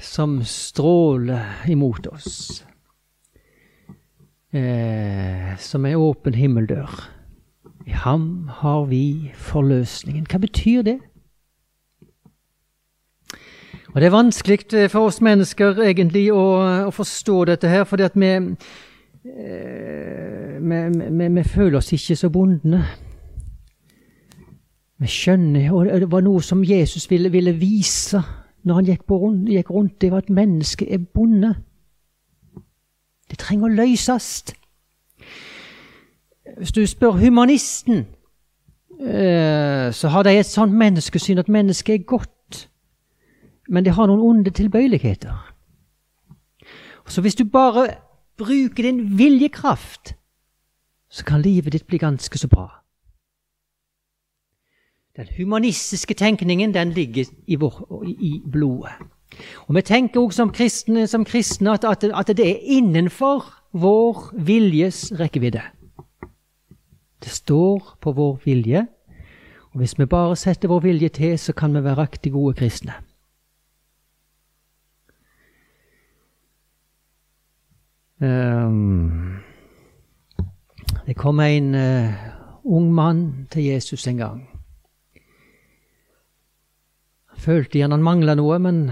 som 0.03 0.41
stråler 0.43 1.67
imot 1.71 2.07
oss. 2.11 2.63
Eh, 4.53 5.53
som 5.59 5.85
ei 5.87 5.95
åpen 5.95 6.35
himmeldør. 6.35 6.91
I 7.87 7.95
ham 8.03 8.49
har 8.59 8.85
vi 8.91 9.31
forløsningen. 9.33 10.27
Hva 10.27 10.41
betyr 10.43 10.83
det? 10.83 10.97
Og 13.93 14.01
Det 14.01 14.05
er 14.05 14.13
vanskelig 14.13 14.91
for 14.91 15.07
oss 15.07 15.21
mennesker 15.23 15.79
egentlig 15.81 16.27
å, 16.29 16.43
å 16.85 16.91
forstå 16.93 17.45
dette 17.49 17.71
her, 17.71 17.87
fordi 17.87 18.03
at 18.03 18.19
vi, 18.19 18.29
vi, 19.27 21.27
vi 21.27 21.43
føler 21.43 21.77
oss 21.77 21.93
ikke 21.93 22.15
så 22.15 22.29
bondene. 22.29 22.81
Vi 24.97 25.07
skjønner, 25.07 25.71
og 25.71 25.85
det 25.85 26.11
var 26.11 26.23
noe 26.25 26.41
som 26.41 26.63
Jesus 26.65 27.05
ville, 27.11 27.29
ville 27.31 27.53
vise 27.53 28.23
når 28.67 28.75
han 28.75 28.85
gikk, 28.85 29.11
rundt, 29.11 29.49
gikk 29.49 29.69
rundt, 29.71 30.01
det 30.01 30.11
var 30.11 30.17
at 30.17 30.29
mennesket 30.29 30.93
er 30.93 30.97
bonde. 30.97 31.53
Det 33.29 33.39
trenger 33.39 33.69
å 33.69 33.75
løses. 33.75 34.43
Hvis 36.57 36.73
du 36.75 36.81
spør 36.87 37.19
humanisten, 37.21 38.05
eh, 38.99 39.93
så 39.93 40.11
har 40.11 40.23
de 40.23 40.35
et 40.35 40.49
sånt 40.49 40.73
menneskesyn 40.73 41.39
at 41.39 41.49
mennesket 41.49 41.93
er 41.93 42.03
godt, 42.03 42.67
men 43.69 43.85
det 43.85 43.93
har 43.93 44.07
noen 44.07 44.23
onde 44.23 44.51
tilbøyeligheter. 44.51 45.53
Så 47.07 47.21
hvis 47.21 47.35
du 47.35 47.45
bare 47.45 47.87
bruker 48.37 48.83
din 48.83 49.17
viljekraft, 49.17 50.15
så 51.09 51.23
kan 51.25 51.41
livet 51.41 51.73
ditt 51.73 51.87
bli 51.87 51.97
ganske 51.97 52.37
så 52.37 52.47
bra. 52.47 52.69
Den 55.17 55.27
humanistiske 55.37 56.13
tenkningen 56.13 56.73
den 56.73 56.91
ligger 56.93 57.25
i, 57.47 57.55
vår, 57.55 58.03
i 58.05 58.41
blodet. 58.51 58.91
Og 59.67 59.75
Vi 59.75 59.81
tenker 59.81 60.21
også 60.21 60.37
som 60.37 60.51
kristne, 60.51 61.07
som 61.07 61.25
kristne 61.25 61.73
at, 61.73 62.03
at, 62.03 62.27
det 62.37 62.49
er 62.49 62.59
innenfor 62.61 63.45
vår 63.73 64.31
viljes 64.45 65.11
rekkevidde. 65.19 65.61
Det 67.23 67.31
står 67.31 67.97
på 68.01 68.11
vår 68.11 68.39
vilje, 68.45 68.87
og 69.71 69.79
hvis 69.79 69.99
vi 69.99 70.05
bare 70.05 70.35
setter 70.35 70.67
vår 70.67 70.79
vilje 70.79 71.09
til, 71.09 71.39
så 71.39 71.53
kan 71.53 71.73
vi 71.73 71.83
være 71.83 72.01
riktig 72.01 72.31
gode 72.31 72.53
kristne. 72.53 72.93
Um, 78.19 79.37
det 81.05 81.15
kom 81.15 81.39
en 81.39 81.75
uh, 81.75 82.13
ung 82.63 82.93
mann 82.93 83.47
til 83.51 83.63
Jesus 83.63 84.07
en 84.07 84.17
gang. 84.17 84.49
Han 87.25 87.39
Følte 87.39 87.77
igjen 87.77 87.91
han 87.91 88.03
mangla 88.03 88.33
noe, 88.35 88.57
men 88.59 88.87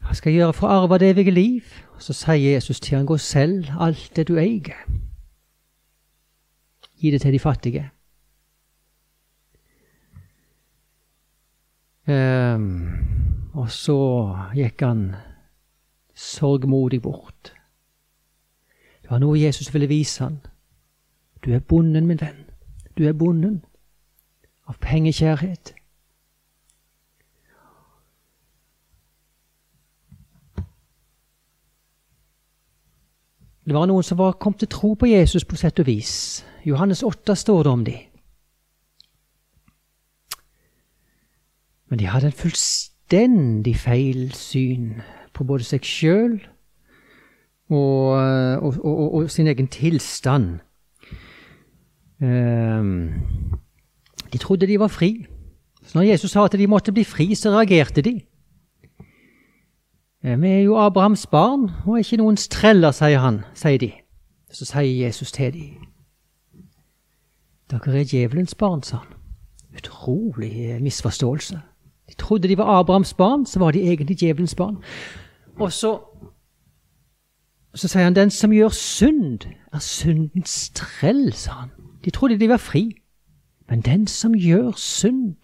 hva 0.00 0.14
skal 0.14 0.32
jeg 0.32 0.40
gjøre 0.40 0.54
for 0.56 0.68
å 0.70 0.78
arve 0.80 1.00
det 1.02 1.10
evige 1.12 1.34
liv? 1.34 1.74
Og 1.96 2.02
Så 2.02 2.14
sier 2.16 2.54
Jesus 2.54 2.80
til 2.80 2.96
han, 2.96 3.06
gå 3.06 3.18
selv 3.18 3.68
alt 3.78 4.10
det 4.16 4.28
du 4.28 4.36
eier. 4.38 4.86
Gi 6.96 7.10
det 7.10 7.20
til 7.20 7.32
de 7.32 7.42
fattige. 7.42 7.90
Um, 12.06 13.50
og 13.58 13.70
så 13.70 13.98
gikk 14.54 14.84
han 14.86 15.08
sorgmodig 16.16 17.02
bort. 17.02 17.52
Det 19.02 19.10
var 19.10 19.18
noe 19.18 19.38
Jesus 19.38 19.72
ville 19.74 19.88
vise 19.88 20.24
han. 20.24 20.40
Du 21.44 21.52
er 21.54 21.60
bonden, 21.60 22.06
min 22.06 22.20
venn. 22.20 22.44
Du 22.98 23.04
er 23.06 23.12
bonden 23.12 23.64
av 24.66 24.78
pengekjærhet. 24.80 25.74
Det 33.66 33.74
var 33.74 33.86
noen 33.86 34.02
som 34.02 34.18
var 34.18 34.38
kommet 34.40 34.58
til 34.62 34.68
tro 34.70 34.94
på 34.94 35.06
Jesus 35.06 35.44
på 35.44 35.56
sett 35.58 35.78
og 35.82 35.86
vis. 35.86 36.44
Johannes 36.64 37.02
8 37.02 37.34
står 37.34 37.62
det 37.62 37.72
om 37.72 37.84
de. 37.84 37.96
Men 41.88 41.98
de 41.98 42.06
hadde 42.06 42.26
en 42.26 42.40
fullstendig 42.42 43.76
feil 43.76 44.32
syn 44.34 45.02
på 45.36 45.44
både 45.44 45.66
seg 45.68 45.84
sjøl 45.84 46.38
og, 47.68 48.16
og, 48.62 48.74
og, 48.80 49.14
og, 49.14 49.30
sin 49.30 49.46
egen 49.50 49.68
tilstand. 49.68 50.58
Um, 52.22 53.12
de 54.32 54.38
trodde 54.38 54.66
de 54.66 54.78
var 54.80 54.88
fri. 54.88 55.26
Så 55.84 55.98
når 55.98 56.02
Jesus 56.02 56.30
sa 56.30 56.44
at 56.44 56.52
de 56.52 56.66
måtte 56.66 56.92
bli 56.92 57.04
fri, 57.04 57.34
så 57.34 57.50
reagerte 57.50 58.02
de. 58.02 58.20
Eh, 60.24 60.42
vi 60.42 60.48
er 60.48 60.60
jo 60.60 60.78
Abrahams 60.78 61.26
barn 61.26 61.70
og 61.86 61.94
er 61.94 62.02
ikke 62.02 62.16
noens 62.16 62.48
treller, 62.48 62.90
sier 62.90 63.20
han, 63.22 63.44
sier 63.54 63.78
de. 63.78 63.92
Så 64.50 64.64
sier 64.66 65.06
Jesus 65.06 65.32
til 65.32 65.52
dem. 65.52 65.86
Dere 67.70 68.00
er 68.00 68.04
djevelens 68.04 68.54
barn, 68.54 68.82
sa 68.82 68.96
han. 69.04 69.14
Utrolig 69.76 70.52
eh, 70.70 70.82
misforståelse. 70.82 71.60
De 72.08 72.14
trodde 72.14 72.48
de 72.48 72.58
var 72.58 72.80
Abrahams 72.80 73.14
barn, 73.14 73.46
så 73.46 73.58
var 73.58 73.70
de 73.70 73.82
egentlig 73.82 74.18
djevelens 74.18 74.54
barn. 74.54 74.76
Og 75.56 75.72
så, 75.72 76.00
så 77.74 77.88
sier 77.88 78.04
han 78.04 78.16
den 78.16 78.30
som 78.30 78.52
gjør 78.52 78.68
synd, 78.68 79.46
er 79.72 79.78
syndens 79.78 80.70
trell, 80.74 81.32
sa 81.32 81.52
han. 81.52 81.70
De 82.04 82.10
trodde 82.10 82.40
de 82.40 82.48
var 82.48 82.60
fri. 82.60 82.90
Men 83.68 83.80
den 83.80 84.06
som 84.06 84.34
gjør 84.34 84.72
synd, 84.76 85.36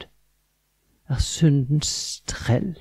er 1.09 1.19
syndens 1.19 2.23
trell. 2.27 2.77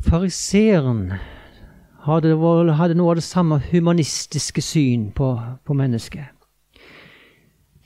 Fariseeren 0.00 1.12
hadde, 2.04 2.34
hadde, 2.74 2.94
noe 2.98 3.12
av 3.14 3.20
det 3.20 3.24
samme 3.24 3.60
humanistiske 3.70 4.62
syn 4.62 5.12
på, 5.14 5.36
på 5.64 5.76
mennesket. 5.78 6.41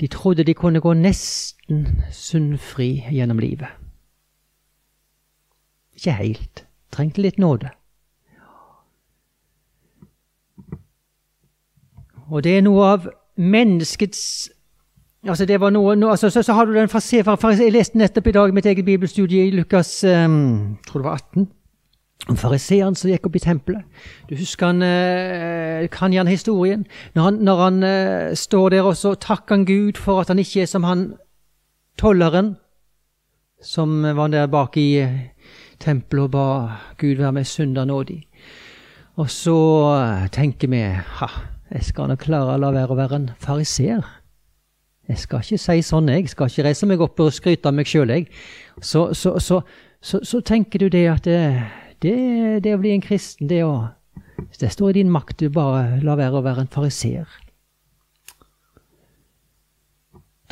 De 0.01 0.07
trodde 0.07 0.45
de 0.45 0.55
kunne 0.55 0.81
gå 0.81 0.93
nesten 0.95 1.87
syndfri 2.13 3.05
gjennom 3.11 3.39
livet. 3.39 3.69
Ikke 5.97 6.13
helt. 6.13 6.67
Trengte 6.93 7.23
litt 7.25 7.39
nåde. 7.39 7.71
Og 12.29 12.45
det 12.45 12.57
er 12.59 12.67
noe 12.67 12.93
av 12.97 13.09
menneskets 13.37 14.51
Altså 15.27 15.43
det 15.47 15.57
var 15.59 15.73
noe, 15.75 15.97
no, 15.99 16.13
altså, 16.13 16.29
så, 16.31 16.43
så, 16.43 16.53
har 16.55 16.65
du 16.65 16.75
den 16.75 16.89
fariser, 16.89 17.59
Jeg 17.59 17.73
leste 17.73 17.99
nettopp 17.99 18.27
i 18.27 18.33
dag 18.33 18.53
mitt 18.55 18.67
eget 18.67 18.85
bibelstudie 18.85 19.47
i 19.47 19.51
Lukas 19.51 20.05
um, 20.05 20.79
tror 20.87 21.01
det 21.01 21.05
var 21.05 21.15
18. 21.15 21.49
Om 22.27 22.39
fariseeren 22.41 22.97
som 22.99 23.11
gikk 23.11 23.29
opp 23.29 23.37
i 23.39 23.43
tempelet. 23.45 23.85
Du 24.27 24.35
husker 24.35 24.73
han, 24.73 24.83
eh, 24.83 25.87
kan 25.93 26.13
gjerne 26.13 26.33
historien. 26.33 26.87
Når 27.15 27.23
han, 27.23 27.35
når 27.35 27.63
han 27.63 27.83
eh, 27.83 28.35
står 28.35 28.71
der 28.75 28.89
og 28.89 28.97
så 28.97 29.15
takker 29.15 29.55
han 29.55 29.67
Gud 29.69 30.01
for 30.01 30.21
at 30.21 30.33
han 30.33 30.41
ikke 30.43 30.65
er 30.65 30.71
som 30.71 30.89
han 30.89 31.13
tolleren 32.01 32.57
som 33.63 34.03
var 34.03 34.29
der 34.29 34.47
bak 34.47 34.77
i 34.77 35.03
uh, 35.03 35.11
tempelet 35.81 36.25
og 36.25 36.31
ba 36.31 36.47
Gud 36.99 37.17
være 37.17 37.33
med 37.33 37.45
synder 37.45 37.85
nådig. 37.85 38.23
Og 39.17 39.31
så 39.31 39.57
tenker 40.33 40.69
vi 40.69 40.83
ha, 41.21 41.29
jeg 41.71 41.85
skal 41.85 42.09
nok 42.09 42.19
klare 42.19 42.55
å 42.55 42.61
la 42.61 42.71
være 42.75 42.93
å 42.93 42.99
være 42.99 43.17
en 43.17 43.31
fariseer. 43.41 44.05
Jeg 45.09 45.19
skal 45.23 45.43
ikke 45.43 45.59
si 45.63 45.83
sånn, 45.87 46.11
jeg. 46.11 46.29
skal 46.29 46.51
ikke 46.51 46.67
reise 46.67 46.87
meg 46.87 47.01
opp 47.01 47.21
og 47.23 47.33
skryte 47.33 47.71
av 47.71 47.77
meg 47.79 47.89
sjøl, 47.89 48.11
jeg. 48.11 48.27
Så, 48.83 49.15
så, 49.15 49.39
så, 49.39 49.63
så, 50.03 50.41
tenker 50.41 50.83
du 50.83 50.89
det 50.93 51.07
at 51.09 51.25
det, 51.25 51.41
det, 52.05 52.65
det 52.65 52.75
å 52.75 52.81
bli 52.81 52.93
en 52.95 53.05
kristen, 53.05 53.49
det 53.51 53.63
òg. 53.65 53.89
Det 54.61 54.71
står 54.73 54.93
i 54.93 55.01
din 55.01 55.13
makt, 55.13 55.41
du 55.41 55.51
bare 55.53 55.99
la 56.05 56.17
være 56.17 56.39
å 56.39 56.45
være 56.45 56.65
en 56.65 56.73
fariseer. 56.73 57.29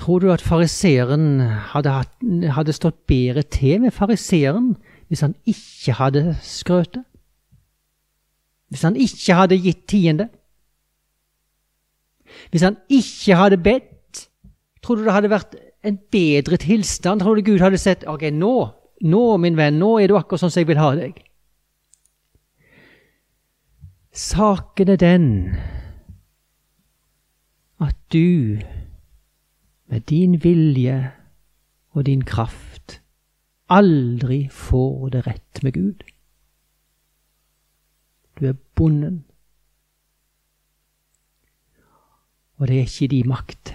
Tror 0.01 0.21
du 0.21 0.31
at 0.33 0.43
fariseeren 0.43 1.41
hadde, 1.71 1.93
hadde, 2.57 2.75
stått 2.75 3.05
bedre 3.09 3.45
til 3.47 3.85
med 3.85 3.95
fariseeren 3.95 4.75
hvis 5.09 5.23
han 5.23 5.37
ikke 5.49 5.95
hadde 6.01 6.25
skrøtet? 6.43 7.05
Hvis 8.73 8.83
han 8.83 8.97
ikke 8.99 9.37
hadde 9.39 9.61
gitt 9.63 9.85
tiende? 9.89 10.29
Hvis 12.51 12.65
han 12.67 12.81
ikke 12.91 13.39
hadde 13.39 13.61
bedt? 13.63 14.25
Tror 14.83 14.99
du 14.99 15.05
det 15.07 15.15
hadde 15.15 15.31
vært 15.31 15.55
en 15.87 16.01
bedre 16.13 16.59
tilstand? 16.59 17.23
Tror 17.23 17.39
du 17.39 17.47
Gud 17.47 17.63
hadde 17.63 17.79
sett 17.79 18.03
ok, 18.11 18.27
nå, 18.35 18.55
nå 19.07 19.25
min 19.41 19.57
venn, 19.57 19.79
nå 19.79 19.95
er 20.03 20.11
du 20.11 20.19
akkurat 20.19 20.43
sånn 20.43 20.53
som 20.53 20.65
jeg 20.65 20.73
vil 20.73 20.83
ha 20.83 20.91
deg? 20.99 21.23
Saken 24.15 24.89
er 24.89 24.97
den 24.97 25.57
at 27.81 27.97
du 28.13 28.59
med 29.87 30.01
din 30.01 30.45
vilje 30.45 31.13
og 31.91 32.07
din 32.07 32.25
kraft 32.25 33.03
aldri 33.69 34.49
får 34.49 35.09
det 35.09 35.27
rett 35.27 35.63
med 35.63 35.73
Gud. 35.73 36.05
Du 38.41 38.47
er 38.47 38.53
bonden. 38.53 39.25
Og 42.57 42.69
det 42.69 42.77
er 42.77 42.81
ikke 42.81 43.09
din 43.09 43.29
makt. 43.29 43.75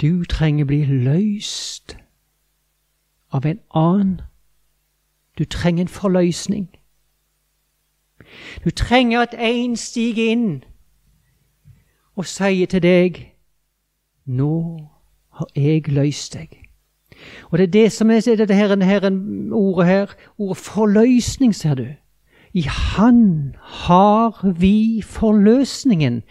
Du 0.00 0.24
trenger 0.24 0.64
bli 0.64 0.84
løst 0.84 1.96
av 3.32 3.46
en 3.46 3.60
annen. 3.74 4.20
Du 5.38 5.44
trenger 5.44 5.82
en 5.82 5.88
forløsning. 5.88 6.68
Du 8.64 8.70
trenger 8.70 9.20
at 9.20 9.34
en 9.38 9.76
stiger 9.76 10.30
inn 10.30 10.64
og 12.16 12.26
sier 12.26 12.66
til 12.66 12.82
deg 12.82 13.26
Nå 14.26 14.86
har 15.34 15.48
jeg 15.56 15.88
løst 15.88 16.36
deg. 16.36 16.52
Og 17.50 17.58
det 17.58 17.64
er 17.64 17.72
det 17.72 17.92
som 17.92 18.10
er 18.10 18.20
dette 18.20 18.54
her, 18.54 18.76
her, 18.84 19.10
ordet 19.52 19.86
her. 19.86 20.12
Ordet 20.38 20.56
forløsning, 20.56 21.54
ser 21.54 21.74
du. 21.74 21.86
I 22.52 22.62
Han 22.62 23.54
har 23.58 24.52
vi 24.58 25.02
forløsningen 25.02 26.22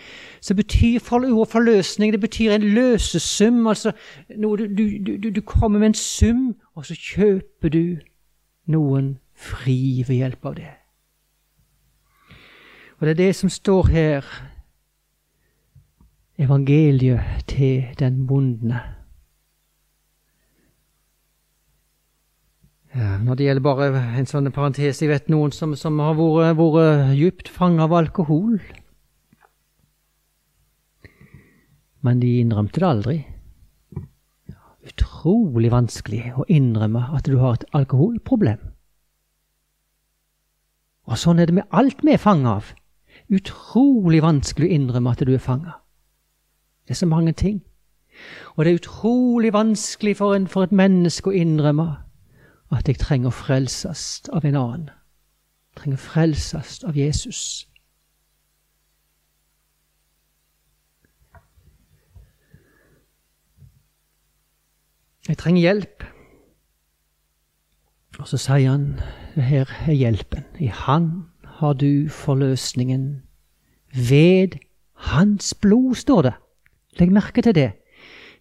så 0.42 0.56
betyr 0.56 1.00
ordet 1.12 1.52
forløsning 1.52 2.12
det 2.14 2.22
betyr 2.22 2.52
en 2.52 2.64
løsesum. 2.64 3.68
altså 3.68 3.92
du, 4.42 4.56
du, 4.56 4.90
du, 5.24 5.30
du, 5.30 5.42
kommer 5.42 5.80
med 5.80 5.88
en 5.88 5.94
sum, 5.94 6.56
og 6.76 6.86
så 6.86 6.96
kjøper 6.96 7.70
du 7.70 7.98
noen 8.72 9.18
fri 9.34 10.04
ved 10.08 10.22
hjelp 10.22 10.46
av 10.46 10.56
det. 10.60 10.72
Og 13.00 13.08
det 13.08 13.16
er 13.16 13.22
det 13.22 13.34
som 13.36 13.52
står 13.52 13.92
her. 13.94 14.30
Evangeliet 16.40 17.44
til 17.52 17.90
den 18.00 18.26
bondene. 18.28 18.80
Ja, 22.96 23.18
når 23.22 23.38
det 23.38 23.46
gjelder 23.46 23.64
bare 23.64 23.88
en 24.18 24.26
sånn 24.26 24.50
parentes 24.50 24.98
Jeg 25.04 25.12
vet 25.12 25.28
noen 25.30 25.52
som, 25.54 25.76
som 25.78 26.00
har 26.02 26.16
vært, 26.18 26.58
vært 26.58 27.12
djupt 27.20 27.52
fanga 27.54 27.86
av 27.86 27.94
alkohol. 27.94 28.58
Men 32.02 32.24
de 32.24 32.40
innrømte 32.42 32.82
det 32.82 32.88
aldri. 32.88 33.18
Utrolig 34.90 35.72
vanskelig 35.72 36.34
å 36.38 36.46
innrømme 36.50 37.06
at 37.16 37.28
du 37.30 37.38
har 37.38 37.60
et 37.60 37.66
alkoholproblem. 37.78 38.60
Og 41.10 41.18
sånn 41.18 41.40
er 41.40 41.50
det 41.50 41.58
med 41.58 41.70
alt 41.74 42.04
vi 42.06 42.14
er 42.14 42.22
fanga 42.22 42.58
av. 42.60 42.74
Utrolig 43.30 44.22
vanskelig 44.26 44.70
å 44.70 44.76
innrømme 44.78 45.14
at 45.14 45.24
du 45.26 45.34
er 45.34 45.42
fanga. 45.42 45.80
Det 46.86 46.96
er 46.96 47.02
så 47.02 47.10
mange 47.10 47.34
ting. 47.34 47.62
Og 48.56 48.66
det 48.66 48.72
er 48.72 48.80
utrolig 48.82 49.54
vanskelig 49.54 50.18
for, 50.18 50.36
en, 50.36 50.48
for 50.48 50.66
et 50.66 50.76
menneske 50.76 51.30
å 51.30 51.36
innrømme 51.36 51.88
at 52.74 52.90
jeg 52.90 53.00
trenger 53.02 53.32
å 53.32 53.38
frelses 53.38 54.22
av 54.34 54.46
en 54.46 54.58
annen. 54.58 54.90
Jeg 54.90 55.82
trenger 55.82 56.02
å 56.02 56.04
frelses 56.04 56.84
av 56.84 56.98
Jesus. 56.98 57.69
Jeg 65.30 65.38
trenger 65.38 65.62
hjelp. 65.62 66.04
Og 68.18 68.28
så 68.28 68.38
sier 68.42 68.72
han 68.72 68.86
her 69.38 69.70
er 69.86 69.94
hjelpen. 69.94 70.48
I 70.60 70.72
Han 70.74 71.30
har 71.46 71.74
du 71.74 72.10
forløsningen. 72.10 73.22
Ved 73.94 74.58
Hans 74.94 75.54
blod, 75.54 75.96
står 75.96 76.22
det. 76.22 76.34
Legg 77.00 77.12
merke 77.12 77.42
til 77.42 77.56
det. 77.56 77.72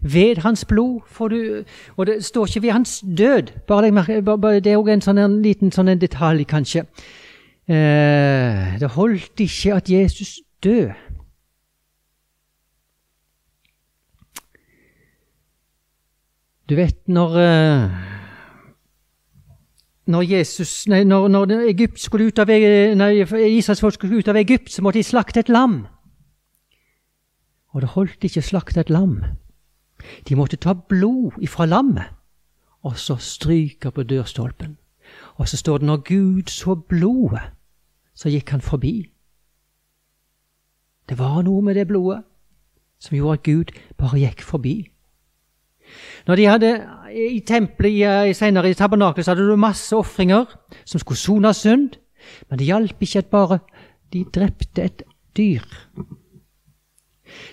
Ved 0.00 0.40
Hans 0.40 0.64
blod 0.64 1.00
får 1.06 1.28
du 1.28 1.64
Og 1.96 2.06
det 2.06 2.24
står 2.24 2.46
ikke 2.46 2.62
ved 2.62 2.70
Hans 2.70 3.04
død. 3.18 3.52
Bare 3.66 3.82
legg 3.82 3.94
merke, 3.94 4.22
bare, 4.22 4.60
Det 4.60 4.72
er 4.72 4.80
òg 4.80 4.88
en, 4.88 5.04
sånn, 5.04 5.18
en 5.18 5.42
liten 5.42 5.72
sånn 5.72 5.88
en 5.88 6.00
detalj, 6.00 6.44
kanskje. 6.48 6.86
Eh, 7.68 8.80
det 8.80 8.94
holdt 8.96 9.40
ikke 9.40 9.74
at 9.74 9.90
Jesus 9.90 10.40
død. 10.64 10.96
Du 16.68 16.76
vet 16.76 16.98
når 17.08 17.36
eh, 17.40 17.98
når, 20.08 20.22
Jesus, 20.22 20.86
nei, 20.88 21.04
når, 21.04 21.28
når 21.28 21.52
Egypt 21.68 22.00
skulle 22.00 22.28
ut 22.28 22.38
av, 22.40 22.48
nei, 22.48 23.10
Israels 23.56 23.80
folk 23.80 23.96
skulle 23.96 24.20
ut 24.20 24.28
av 24.28 24.36
Egypt, 24.40 24.72
så 24.72 24.82
måtte 24.82 25.00
de 25.00 25.04
slakte 25.04 25.40
et 25.40 25.52
lam. 25.52 25.82
Og 27.76 27.84
det 27.84 27.92
holdt 27.92 28.24
ikke 28.24 28.40
å 28.40 28.48
slakte 28.48 28.80
et 28.80 28.92
lam. 28.92 29.18
De 30.28 30.36
måtte 30.38 30.56
ta 30.56 30.72
blod 30.72 31.36
ifra 31.44 31.66
lammet 31.68 32.14
og 32.86 32.96
så 32.96 33.18
stryke 33.20 33.90
på 33.90 34.04
dørstolpen. 34.08 34.76
Og 35.36 35.48
så 35.48 35.56
står 35.56 35.78
det 35.78 35.86
når 35.86 36.04
Gud 36.08 36.52
så 36.52 36.74
blodet, 36.74 37.42
så 38.14 38.30
gikk 38.32 38.50
han 38.50 38.64
forbi. 38.64 39.10
Det 41.08 41.18
var 41.18 41.42
noe 41.42 41.62
med 41.64 41.76
det 41.76 41.88
blodet 41.88 42.22
som 43.00 43.16
gjorde 43.16 43.38
at 43.38 43.42
Gud 43.42 43.74
bare 43.98 44.20
gikk 44.20 44.42
forbi. 44.42 44.88
Når 46.26 46.36
de 46.36 46.46
hadde 46.46 46.72
I 47.14 47.40
tempelet 47.46 48.36
senere 48.36 48.70
i 48.70 48.76
tabernaklet 48.76 49.24
så 49.24 49.32
hadde 49.32 49.48
du 49.48 49.56
masse 49.56 49.96
ofringer 49.96 50.44
som 50.84 51.00
skulle 51.00 51.18
sone 51.18 51.54
synd. 51.54 51.96
Men 52.50 52.58
det 52.58 52.68
hjalp 52.68 53.02
ikke 53.02 53.24
at 53.24 53.32
bare 53.32 53.58
de 54.12 54.24
drepte 54.34 54.84
et 54.84 55.02
dyr. 55.36 55.64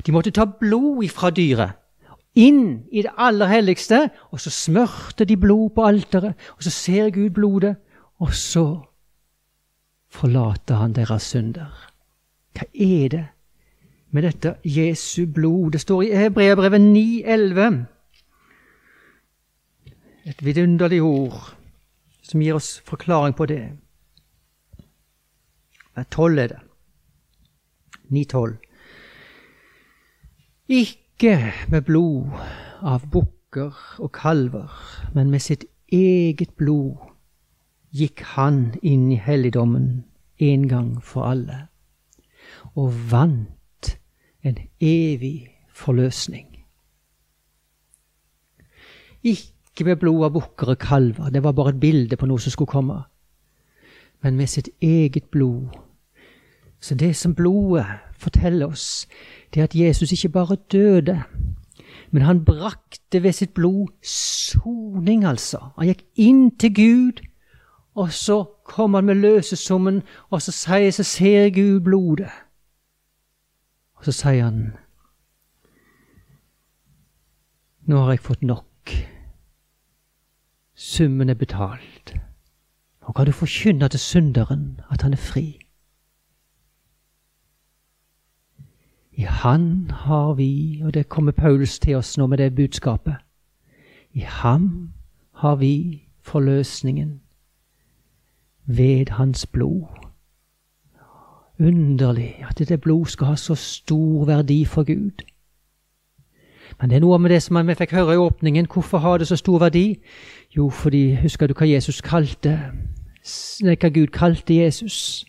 De 0.05 0.11
måtte 0.11 0.31
ta 0.31 0.45
blod 0.45 1.03
ifra 1.03 1.31
dyret, 1.35 1.75
inn 2.35 2.87
i 2.91 3.03
det 3.03 3.11
aller 3.17 3.49
helligste, 3.51 4.09
og 4.31 4.39
så 4.43 4.51
smørte 4.51 5.27
de 5.27 5.37
blod 5.39 5.69
på 5.75 5.85
alteret, 5.87 6.35
og 6.55 6.63
så 6.63 6.71
ser 6.71 7.09
Gud 7.15 7.29
blodet, 7.35 7.75
og 8.19 8.33
så 8.33 8.65
forlater 10.11 10.79
han 10.79 10.95
deres 10.95 11.31
synder. 11.31 11.71
Hva 12.55 12.67
er 12.71 13.09
det 13.11 13.25
med 14.15 14.23
dette 14.23 14.55
Jesu 14.63 15.25
blod? 15.27 15.75
Det 15.75 15.81
står 15.83 16.05
i 16.07 16.15
Hebreabrevet 16.15 16.81
9,11. 16.81 17.83
Et 20.25 20.45
vidunderlig 20.45 21.03
ord 21.05 21.55
som 22.25 22.41
gir 22.41 22.57
oss 22.57 22.79
forklaring 22.85 23.35
på 23.37 23.45
det. 23.45 23.63
Tolv 26.11 26.39
er 26.41 26.47
det. 26.47 26.61
Ni 28.09 28.23
tolv. 28.25 28.57
Ikke 30.67 31.53
med 31.69 31.85
blod 31.85 32.33
av 32.81 33.05
bukker 33.13 33.77
og 34.01 34.11
kalver, 34.17 34.73
men 35.13 35.29
med 35.29 35.45
sitt 35.45 35.67
eget 35.93 36.55
blod 36.57 36.97
gikk 37.95 38.25
han 38.33 38.73
inn 38.81 39.11
i 39.13 39.21
helligdommen 39.21 40.03
en 40.41 40.67
gang 40.67 40.89
for 41.05 41.29
alle, 41.29 41.67
og 42.73 42.97
vant 43.11 43.93
en 44.41 44.57
evig 44.81 45.47
forløsning. 45.69 46.49
Ikke 49.23 49.54
med 49.83 49.99
blod 49.99 50.23
av 50.23 50.31
bukker 50.31 50.69
og 50.71 50.79
kalver, 50.79 51.29
det 51.29 51.43
var 51.43 51.51
bare 51.51 51.69
et 51.69 51.79
bilde 51.79 52.15
på 52.15 52.25
noe 52.25 52.39
som 52.39 52.51
skulle 52.51 52.71
komme, 52.71 53.01
men 54.23 54.37
med 54.37 54.47
sitt 54.47 54.69
eget 54.81 55.27
blod. 55.31 55.75
Så 56.79 56.95
det 56.95 57.15
som 57.15 57.35
blodet 57.35 57.85
forteller 58.13 58.67
oss, 58.67 59.07
det 59.53 59.59
er 59.59 59.63
at 59.63 59.75
Jesus 59.75 60.11
ikke 60.11 60.29
bare 60.29 60.55
døde, 60.71 61.23
men 62.11 62.21
han 62.21 62.45
brakte 62.45 63.23
ved 63.23 63.33
sitt 63.33 63.53
blod 63.53 63.87
soning, 64.03 65.25
altså. 65.25 65.59
Han 65.77 65.87
gikk 65.87 66.05
inn 66.15 66.51
til 66.55 66.75
Gud, 66.75 67.25
og 67.95 68.11
så 68.11 68.43
kom 68.63 68.93
han 68.93 69.05
med 69.05 69.15
løsesummen, 69.15 70.03
og 70.29 70.41
så 70.41 70.51
sier 70.51 70.91
så 70.91 71.03
ser 71.03 71.49
Gud 71.49 71.79
blodet. 71.79 72.31
Og 73.95 74.05
så 74.05 74.11
sier 74.11 74.43
han 74.43 74.73
Nå 77.85 77.99
har 78.01 78.15
jeg 78.15 78.23
fått 78.25 78.41
nok. 78.41 78.93
Summen 80.75 81.29
er 81.29 81.33
betalt. 81.33 82.15
Nå 83.01 83.11
kan 83.11 83.25
du 83.25 83.31
forkynne 83.31 83.87
til 83.87 83.99
synderen 83.99 84.81
at 84.91 85.01
han 85.01 85.13
er 85.13 85.17
fri. 85.17 85.59
I 89.11 89.21
Han 89.21 89.91
har 89.91 90.33
vi, 90.33 90.81
og 90.83 90.93
det 90.93 91.09
kommer 91.09 91.31
Paulus 91.31 91.79
til 91.79 91.95
oss 91.95 92.17
nå 92.17 92.27
med 92.27 92.37
det 92.37 92.55
budskapet, 92.55 93.15
i 94.11 94.19
Ham 94.19 94.93
har 95.31 95.55
vi 95.55 96.03
forløsningen 96.21 97.21
ved 98.65 99.09
Hans 99.09 99.45
blod. 99.45 99.87
Underlig 101.59 102.45
at 102.49 102.57
dette 102.57 102.77
blod 102.77 103.05
skal 103.05 103.27
ha 103.27 103.35
så 103.35 103.55
stor 103.55 104.25
verdi 104.25 104.65
for 104.65 104.83
Gud. 104.83 105.23
Men 106.79 106.89
det 106.89 106.95
er 106.95 107.05
noe 107.05 107.19
med 107.19 107.31
det 107.31 107.41
som 107.43 107.67
vi 107.67 107.75
fikk 107.75 107.91
høre 107.91 108.13
i 108.13 108.21
åpningen. 108.21 108.67
Hvorfor 108.71 108.97
har 108.97 109.17
det 109.17 109.27
så 109.27 109.35
stor 109.35 109.59
verdi? 109.59 109.99
Jo, 110.55 110.69
fordi 110.69 111.15
husker 111.21 111.47
du 111.47 111.53
hva 111.53 111.67
Jesus 111.67 112.01
kalte 112.01 112.59
Hva 113.61 113.89
Gud 113.89 114.07
kalte 114.13 114.53
Jesus? 114.53 115.25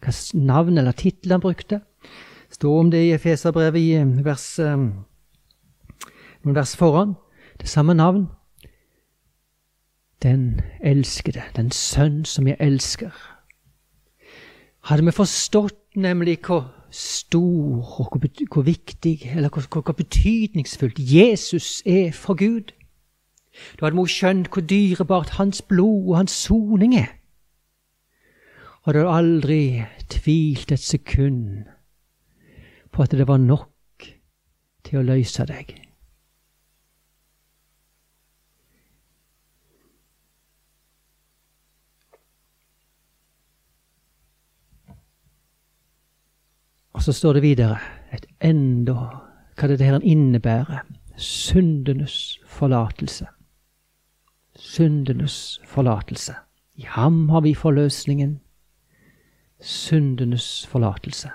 Hva 0.00 0.12
navn 0.34 0.78
eller 0.78 0.92
tittel 0.92 1.32
han 1.32 1.40
brukte? 1.40 1.80
står 2.52 2.80
om 2.80 2.90
det 2.90 3.04
i 3.04 3.12
Efeserbrevet 3.12 3.80
i 3.80 3.92
eh, 3.92 4.24
vers, 4.24 4.58
eh, 4.58 4.76
noen 6.44 6.56
vers 6.56 6.76
foran. 6.76 7.14
Det 7.60 7.68
samme 7.68 7.94
navn. 7.94 8.26
Den 10.22 10.60
elskede, 10.80 11.42
den 11.56 11.70
sønn 11.70 12.24
som 12.24 12.46
jeg 12.46 12.56
elsker. 12.60 13.10
Hadde 14.84 15.04
vi 15.04 15.14
forstått 15.14 15.96
nemlig 15.96 16.38
hvor 16.46 16.70
stor 16.92 18.00
og 18.00 18.08
hvor, 18.08 18.20
hvor 18.52 18.62
viktig, 18.62 19.32
eller 19.36 19.48
hvor, 19.48 19.82
hvor, 19.82 19.92
betydningsfullt 19.92 20.98
Jesus 20.98 21.82
er 21.86 22.12
for 22.12 22.34
Gud, 22.34 22.72
da 23.80 23.86
hadde 23.86 23.96
vi 23.96 24.08
skjønt 24.08 24.48
hvor 24.52 24.64
dyrebart 24.64 25.36
hans 25.38 25.62
blod 25.62 26.08
og 26.08 26.16
hans 26.16 26.30
soning 26.30 26.94
er. 26.96 27.10
Og 28.82 28.94
det 28.94 29.02
hadde 29.02 29.16
aldri 29.16 29.82
tvilt 30.10 30.72
et 30.72 30.80
sekund 30.80 31.64
på 32.92 33.02
at 33.02 33.10
det 33.10 33.28
var 33.28 33.38
nok 33.38 33.68
til 34.84 34.98
å 34.98 35.06
løse 35.06 35.46
deg. 35.46 35.91
Så 47.02 47.12
står 47.12 47.32
det 47.32 47.42
videre 47.42 47.78
et 48.14 48.26
enda 48.40 48.94
hva 49.58 49.68
det 49.68 49.82
her 49.82 50.02
innebærer. 50.06 50.84
Syndenes 51.16 52.38
forlatelse. 52.46 53.26
Syndenes 54.56 55.60
forlatelse. 55.66 56.34
I 56.76 56.86
ham 56.88 57.28
har 57.28 57.40
vi 57.40 57.54
forløsningen. 57.54 58.40
Syndenes 59.60 60.66
forlatelse. 60.66 61.30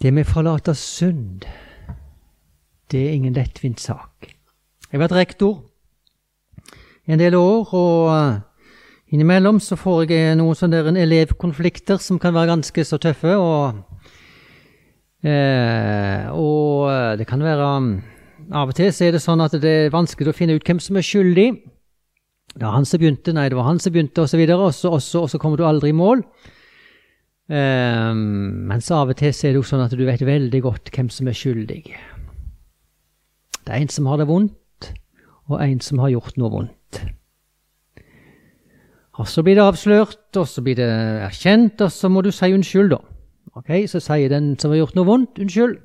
Det 0.00 0.14
med 0.14 0.24
å 0.24 0.32
forlate 0.32 0.72
synd, 0.78 1.44
det 2.90 3.02
er 3.04 3.18
ingen 3.18 3.34
lettvint 3.36 3.82
sak. 3.82 4.30
Jeg 4.88 4.96
har 4.96 5.02
vært 5.02 5.18
rektor 5.18 5.58
en 7.10 7.20
del 7.20 7.34
år, 7.36 7.74
og 7.74 8.08
eh, 8.14 8.38
innimellom 9.10 9.58
så 9.62 9.78
får 9.78 10.10
jeg 10.10 10.38
noen 10.38 10.58
sånne 10.58 10.94
elevkonflikter 11.02 12.00
som 12.02 12.20
kan 12.22 12.34
være 12.36 12.52
ganske 12.54 12.84
så 12.86 12.98
tøffe. 13.02 13.34
Og, 13.36 14.06
eh, 15.26 16.30
og 16.30 16.88
eh, 16.90 17.16
det 17.20 17.28
kan 17.30 17.44
være 17.44 17.74
Av 18.50 18.70
og 18.72 18.74
til 18.74 18.88
så 18.90 19.04
er 19.06 19.12
det 19.14 19.20
sånn 19.22 19.42
at 19.44 19.52
det 19.62 19.70
er 19.70 19.92
vanskelig 19.94 20.32
å 20.32 20.34
finne 20.34 20.56
ut 20.56 20.64
hvem 20.66 20.80
som 20.82 20.96
er 20.98 21.04
skyldig. 21.06 21.50
Det 22.50 22.64
var 22.64 22.72
han 22.74 22.88
som 22.88 22.98
begynte, 22.98 23.34
nei, 23.36 23.44
det 23.52 23.54
var 23.54 23.68
han 23.68 23.78
som 23.78 23.92
begynte, 23.94 24.24
osv., 24.24 24.40
og, 24.56 24.72
så 24.74 24.90
og, 24.90 25.04
og 25.20 25.28
så 25.30 25.38
kommer 25.38 25.60
du 25.60 25.66
aldri 25.68 25.92
i 25.92 25.94
mål. 25.94 26.24
Eh, 27.50 28.10
mens 28.14 28.90
av 28.94 29.12
og 29.12 29.20
til 29.20 29.30
så 29.36 29.46
er 29.46 29.54
det 29.54 29.60
jo 29.60 29.68
sånn 29.68 29.84
at 29.84 29.94
du 29.94 30.02
vet 30.08 30.24
veldig 30.26 30.62
godt 30.66 30.90
hvem 30.96 31.12
som 31.14 31.30
er 31.30 31.38
skyldig. 31.38 31.84
Det 33.60 33.70
er 33.70 33.78
en 33.84 33.92
som 33.92 34.08
har 34.10 34.18
det 34.18 34.26
vondt, 34.32 34.90
og 35.50 35.60
en 35.62 35.80
som 35.84 36.02
har 36.02 36.10
gjort 36.16 36.40
noe 36.40 36.50
vondt. 36.56 37.02
Og 39.20 39.28
Så 39.28 39.44
blir 39.44 39.58
det 39.58 39.66
avslørt, 39.66 40.36
og 40.40 40.46
så 40.48 40.62
blir 40.64 40.78
det 40.78 40.88
erkjent, 41.26 41.80
og 41.84 41.92
så 41.92 42.08
må 42.08 42.22
du 42.24 42.30
si 42.32 42.48
unnskyld, 42.54 42.94
da. 42.94 43.00
Ok, 43.58 43.68
Så 43.90 44.00
sier 44.00 44.30
den 44.32 44.54
som 44.58 44.72
har 44.72 44.80
gjort 44.80 44.96
noe 44.96 45.08
vondt, 45.08 45.40
unnskyld. 45.42 45.76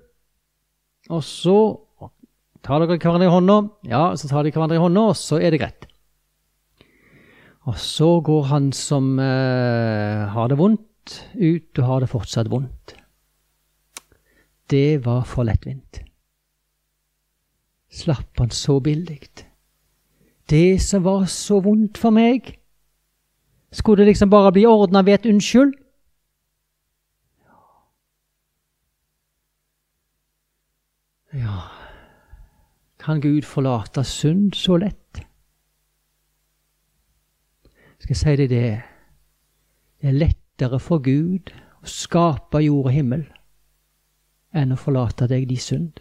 Og 1.09 1.21
så 1.23 1.57
tar 2.65 2.81
dere 2.81 2.97
hverandre 2.97 3.27
i 3.27 3.33
hånda, 3.33 3.57
ja, 3.91 4.07
så 4.17 4.29
tar 4.31 4.45
de 4.45 4.53
hverandre 4.55 4.79
i 4.79 4.81
hånda, 4.81 5.09
og 5.11 5.19
så 5.19 5.37
er 5.37 5.53
det 5.53 5.61
greit. 5.61 5.85
Og 7.65 7.77
så 7.81 8.07
går 8.21 8.43
han 8.49 8.71
som 8.77 9.19
eh, 9.19 10.25
har 10.31 10.49
det 10.49 10.57
vondt, 10.57 11.19
ut 11.35 11.81
og 11.81 11.85
har 11.85 12.01
det 12.01 12.09
fortsatt 12.09 12.49
vondt. 12.49 12.95
Det 14.69 15.05
var 15.05 15.25
for 15.29 15.45
lettvint. 15.45 16.01
Slapp 17.93 18.41
han 18.41 18.49
så 18.49 18.79
billig. 18.81 19.19
Det 20.49 20.81
som 20.81 21.05
var 21.05 21.25
så 21.29 21.59
vondt 21.61 21.99
for 22.01 22.13
meg, 22.13 22.55
skulle 23.75 24.01
det 24.03 24.13
liksom 24.13 24.29
bare 24.31 24.51
bli 24.55 24.65
ordna 24.65 25.03
ved 25.03 25.19
et 25.19 25.25
unnskyld? 25.29 25.73
Ja, 31.35 31.59
kan 32.99 33.21
Gud 33.21 33.41
forlate 33.43 34.03
synd 34.03 34.53
så 34.53 34.77
lett? 34.77 35.19
Skal 37.99 38.13
jeg 38.13 38.17
si 38.17 38.35
deg 38.39 38.49
det? 38.49 38.81
Det 40.01 40.09
er 40.09 40.19
lettere 40.21 40.79
for 40.79 41.03
Gud 41.03 41.51
å 41.83 41.89
skape 41.89 42.61
jord 42.63 42.87
og 42.87 42.95
himmel 42.95 43.25
enn 44.55 44.71
å 44.71 44.79
forlate 44.79 45.27
deg 45.27 45.49
de 45.49 45.57
synd. 45.59 45.99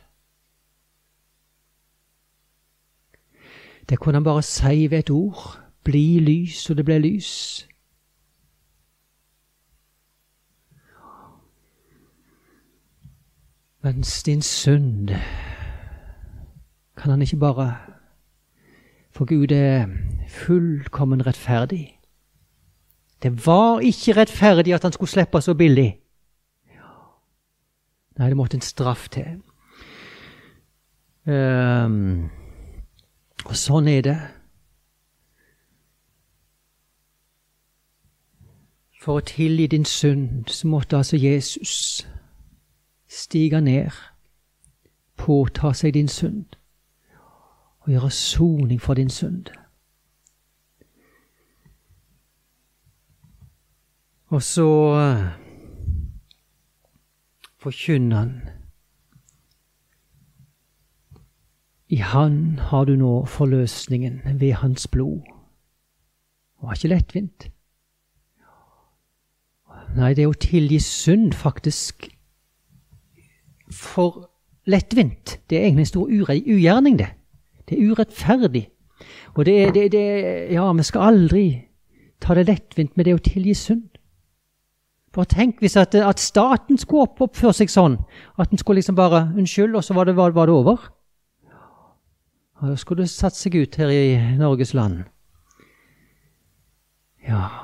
Det 3.89 3.99
kunne 3.99 4.21
han 4.21 4.27
bare 4.29 4.45
si 4.47 4.87
ved 4.87 4.99
et 4.99 5.11
ord. 5.11 5.64
Bli 5.85 6.19
lys, 6.19 6.71
og 6.71 6.77
det 6.77 6.85
ble 6.85 6.99
lys. 6.99 7.31
Mens 13.85 14.23
din 14.23 14.43
synd 14.43 15.09
kan 16.97 17.11
han 17.11 17.23
ikke 17.23 17.37
bare 17.37 17.77
For 19.11 19.25
Gud 19.25 19.53
er 19.53 19.87
fullkommen 20.29 21.27
rettferdig. 21.27 22.01
Det 23.23 23.47
var 23.47 23.81
ikke 23.81 24.13
rettferdig 24.17 24.75
at 24.75 24.83
han 24.83 24.93
skulle 24.93 25.11
slippe 25.11 25.41
så 25.41 25.55
billig. 25.55 26.01
Nei, 28.19 28.29
det 28.29 28.37
måtte 28.37 28.57
en 28.57 28.61
straff 28.61 29.09
til. 29.09 29.41
Um, 31.27 32.31
og 33.45 33.57
sånn 33.59 33.89
er 33.89 34.03
det. 34.07 34.19
For 39.05 39.21
å 39.21 39.25
tilgi 39.29 39.67
din 39.69 39.85
synd 39.85 40.49
så 40.49 40.69
måtte 40.73 40.97
altså 40.97 41.19
Jesus 41.21 42.07
stige 43.05 43.61
ned, 43.61 43.93
påta 45.21 45.75
seg 45.77 45.93
din 45.93 46.09
synd 46.09 46.57
og 47.85 47.93
gjøre 47.93 48.11
soning 48.17 48.81
for 48.81 48.97
din 48.97 49.13
synd. 49.13 49.51
Og 54.33 54.41
så 54.43 54.69
eh, 54.97 55.27
forkynner 57.61 58.17
han 58.17 58.35
I 61.93 61.97
Han 61.97 62.59
har 62.59 62.89
du 62.89 62.97
nå 62.97 63.27
forløsningen 63.29 64.41
ved 64.41 64.53
Hans 64.65 64.89
blod. 64.89 65.21
Det 66.57 66.63
var 66.63 66.75
ikke 66.75 66.89
lettvint. 66.89 67.51
Nei, 69.95 70.11
det 70.15 70.27
å 70.27 70.35
tilgi 70.35 70.81
synd 70.83 71.35
faktisk 71.39 72.09
for 73.71 74.25
lettvint. 74.67 75.39
Det 75.51 75.59
er 75.59 75.69
egentlig 75.69 75.87
en 75.87 75.93
stor 75.93 76.09
ugjerning, 76.11 76.99
det. 76.99 77.13
Det 77.69 77.79
er 77.79 77.93
urettferdig. 77.93 78.67
Og 79.35 79.47
det 79.47 79.95
er, 79.95 80.53
Ja, 80.53 80.73
vi 80.73 80.83
skal 80.83 81.01
aldri 81.01 81.45
ta 82.21 82.35
det 82.35 82.49
lettvint 82.49 82.97
med 82.97 83.07
det 83.07 83.15
å 83.15 83.23
tilgi 83.23 83.55
synd. 83.55 83.89
Bare 85.15 85.31
tenk 85.31 85.61
hvis 85.63 85.77
at, 85.79 85.95
at 85.95 86.19
staten 86.19 86.79
skulle 86.79 87.07
oppføre 87.07 87.55
seg 87.55 87.71
sånn. 87.71 88.01
At 88.39 88.51
den 88.51 88.59
skulle 88.59 88.83
liksom 88.83 88.97
bare 88.99 89.31
Unnskyld, 89.37 89.77
og 89.77 89.85
så 89.85 89.95
var 89.95 90.11
det, 90.11 90.17
var, 90.17 90.35
var 90.35 90.51
det 90.51 90.55
over. 90.55 90.89
Ja, 91.47 92.67
da 92.67 92.77
skulle 92.77 93.07
det 93.07 93.15
satt 93.15 93.39
seg 93.39 93.55
ut 93.55 93.79
her 93.79 93.95
i 93.95 94.19
Norges 94.39 94.75
land. 94.75 95.05
Ja 97.29 97.64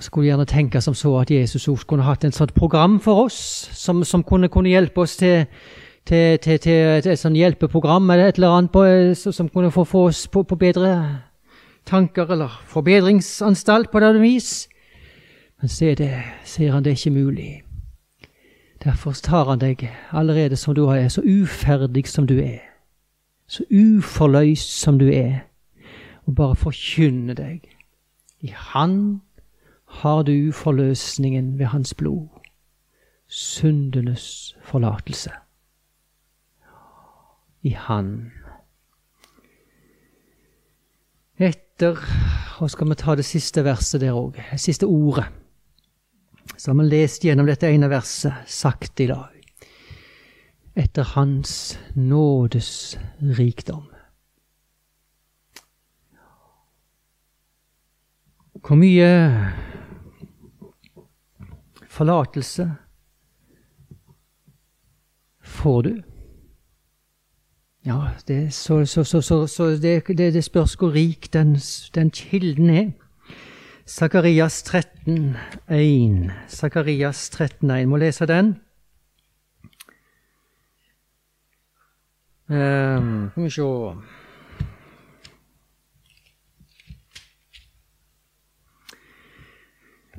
skulle 0.00 0.28
gjerne 0.28 0.46
tenke 0.46 0.80
som 0.80 0.94
så 0.94 1.16
at 1.20 1.30
Jesus 1.30 1.68
også 1.68 1.86
kunne 1.86 2.06
hatt 2.06 2.24
et 2.24 2.34
sånt 2.34 2.54
program 2.54 3.00
for 3.00 3.24
oss, 3.24 3.38
som, 3.74 4.04
som 4.04 4.22
kunne, 4.22 4.48
kunne, 4.48 4.68
hjelpe 4.68 5.00
oss 5.00 5.16
til, 5.16 5.46
til, 6.06 6.38
til, 6.38 6.58
til 6.58 7.12
et 7.12 7.18
sånt 7.18 7.36
hjelpeprogram 7.36 8.10
eller 8.10 8.28
et 8.28 8.38
eller 8.38 8.56
annet 8.56 8.72
på, 8.72 8.84
som 9.32 9.48
kunne 9.48 9.70
få, 9.70 9.84
få 9.84 10.06
oss 10.08 10.28
på, 10.28 10.42
på, 10.42 10.56
bedre 10.56 11.20
tanker, 11.86 12.30
eller 12.30 12.62
forbedringsanstalt 12.66 13.90
på 13.90 14.00
det 14.00 14.20
vis. 14.20 14.68
Men 15.60 15.68
se 15.68 15.94
det, 15.94 16.12
ser 16.44 16.72
han 16.72 16.84
det 16.84 16.90
er 16.90 16.96
ikke 16.96 17.10
mulig. 17.10 17.62
Derfor 18.84 19.12
tar 19.12 19.48
han 19.50 19.58
deg 19.58 19.88
allerede 20.12 20.56
som 20.56 20.74
du 20.74 20.86
er, 20.86 21.08
så 21.08 21.22
uferdig 21.26 22.06
som 22.06 22.26
du 22.26 22.38
er, 22.38 22.62
så 23.48 23.64
uforløst 23.70 24.80
som 24.80 24.98
du 24.98 25.08
er, 25.10 25.40
og 26.26 26.34
bare 26.34 26.56
forkynner 26.56 27.34
deg. 27.34 27.60
I 28.40 28.52
Han 28.54 29.20
har 29.88 30.22
du 30.22 30.52
forløsningen 30.52 31.58
ved 31.58 31.66
Hans 31.66 31.94
blod, 31.94 32.28
syndenes 33.26 34.56
forlatelse. 34.62 35.30
I 37.62 37.70
Han. 37.70 38.32
Etter 41.38 41.98
Og 42.60 42.70
skal 42.70 42.88
vi 42.90 42.94
ta 42.98 43.14
det 43.14 43.24
siste 43.24 43.62
verset 43.62 44.00
der 44.02 44.16
òg, 44.18 44.38
siste 44.58 44.86
ordet. 44.86 45.28
Så 46.56 46.72
har 46.72 46.78
vi 46.80 46.88
lest 46.88 47.22
gjennom 47.22 47.46
dette 47.46 47.70
ene 47.70 47.86
verset 47.90 48.34
sakte 48.50 49.04
i 49.04 49.06
dag. 49.06 49.36
Etter 50.74 51.06
Hans 51.14 51.78
nådes 51.94 52.98
rikdom. 53.38 53.86
Hvor 58.58 58.74
mye 58.74 59.10
forlatelse 61.98 62.70
får 65.42 65.82
du? 65.82 66.02
Ja, 67.86 68.08
det, 68.28 68.54
så, 68.54 68.84
så, 68.86 69.04
så, 69.04 69.46
så 69.46 69.66
det, 69.70 70.06
det, 70.06 70.34
det, 70.34 70.44
spørs 70.44 70.74
hvor 70.74 70.94
rik 70.94 71.32
den, 71.32 71.56
den 71.94 72.10
kilden 72.10 72.70
er. 72.70 72.90
Sakarias 73.86 74.62
13, 74.62 75.36
13,1. 75.70 76.30
Sakarias 76.48 77.30
13,1. 77.40 77.86
Må 77.86 77.96
lese 77.96 78.26
den. 78.26 78.56
Um, 82.48 83.30
skal 83.30 83.44
vi 83.44 83.50
se 83.50 83.62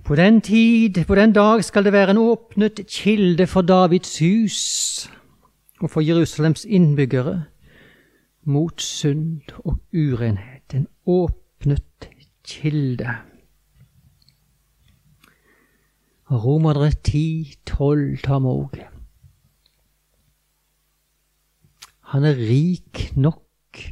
På 0.09 0.15
den 0.15 0.41
tid, 0.41 1.05
på 1.05 1.15
den 1.15 1.33
dag, 1.33 1.63
skal 1.63 1.83
det 1.85 1.93
være 1.93 2.11
en 2.11 2.17
åpnet 2.17 2.79
kilde 2.89 3.45
for 3.47 3.61
Davids 3.61 4.19
hus 4.19 5.09
og 5.79 5.89
for 5.89 6.01
Jerusalems 6.01 6.65
innbyggere 6.65 7.43
mot 8.43 8.81
synd 8.81 9.53
og 9.57 9.77
urenhet. 9.93 10.73
En 10.73 10.87
åpnet 11.05 12.09
kilde. 12.43 13.13
Romerne 16.31 16.91
10, 16.91 17.53
12 17.67 18.17
tar 18.25 18.39
vi 18.39 18.57
òg. 18.57 18.81
Han 22.01 22.25
er 22.25 22.45
rik 22.49 23.11
nok 23.15 23.85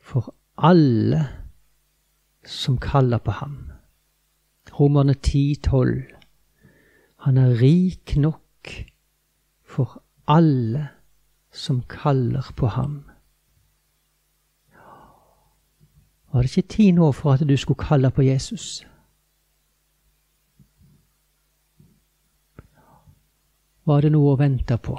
for 0.00 0.34
alle 0.58 1.28
som 2.44 2.76
kaller 2.76 3.18
på 3.18 3.40
ham. 3.40 3.71
Romerne 4.72 5.14
10, 5.14 5.54
12. 5.64 6.02
Han 7.16 7.36
er 7.36 7.60
rik 7.60 8.16
nok 8.16 8.68
for 9.62 10.02
alle 10.26 10.88
som 11.52 11.82
kaller 11.88 12.52
på 12.56 12.66
ham. 12.66 13.04
Var 16.32 16.42
det 16.42 16.56
ikke 16.56 16.68
tid 16.68 16.92
nå 16.92 17.12
for 17.12 17.32
at 17.32 17.48
du 17.48 17.56
skulle 17.56 17.84
kalle 17.84 18.10
på 18.10 18.22
Jesus? 18.22 18.86
Var 23.84 24.00
det 24.00 24.12
noe 24.14 24.32
å 24.32 24.38
vente 24.40 24.78
på? 24.78 24.96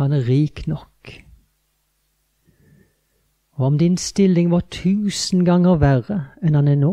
Han 0.00 0.12
er 0.16 0.24
rik 0.26 0.64
nok. 0.66 0.89
Og 3.60 3.66
om 3.66 3.78
din 3.78 3.96
stilling 3.96 4.50
var 4.50 4.62
tusen 4.72 5.42
ganger 5.44 5.76
verre 5.76 6.14
enn 6.40 6.54
han 6.56 6.68
er 6.72 6.78
nå, 6.80 6.92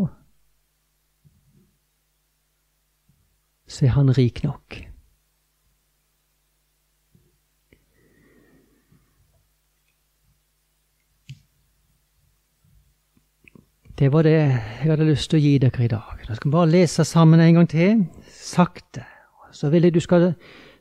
så 3.72 3.86
er 3.88 3.94
han 3.96 4.12
rik 4.18 4.42
nok. 4.44 4.76
Det 14.00 14.10
var 14.12 14.28
det 14.28 14.34
jeg 14.36 14.90
hadde 14.90 15.08
lyst 15.08 15.30
til 15.32 15.40
å 15.40 15.42
gi 15.46 15.54
dere 15.64 15.86
i 15.86 15.88
dag. 15.94 16.26
Da 16.28 16.36
skal 16.36 16.50
vi 16.50 16.56
bare 16.58 16.72
lese 16.74 17.06
sammen 17.08 17.40
en 17.46 17.62
gang 17.62 17.70
til, 17.72 18.02
sakte. 18.28 19.06
Så 19.56 19.72
vil 19.72 19.88
jeg 19.88 19.96
du 19.96 20.02
skal, 20.04 20.34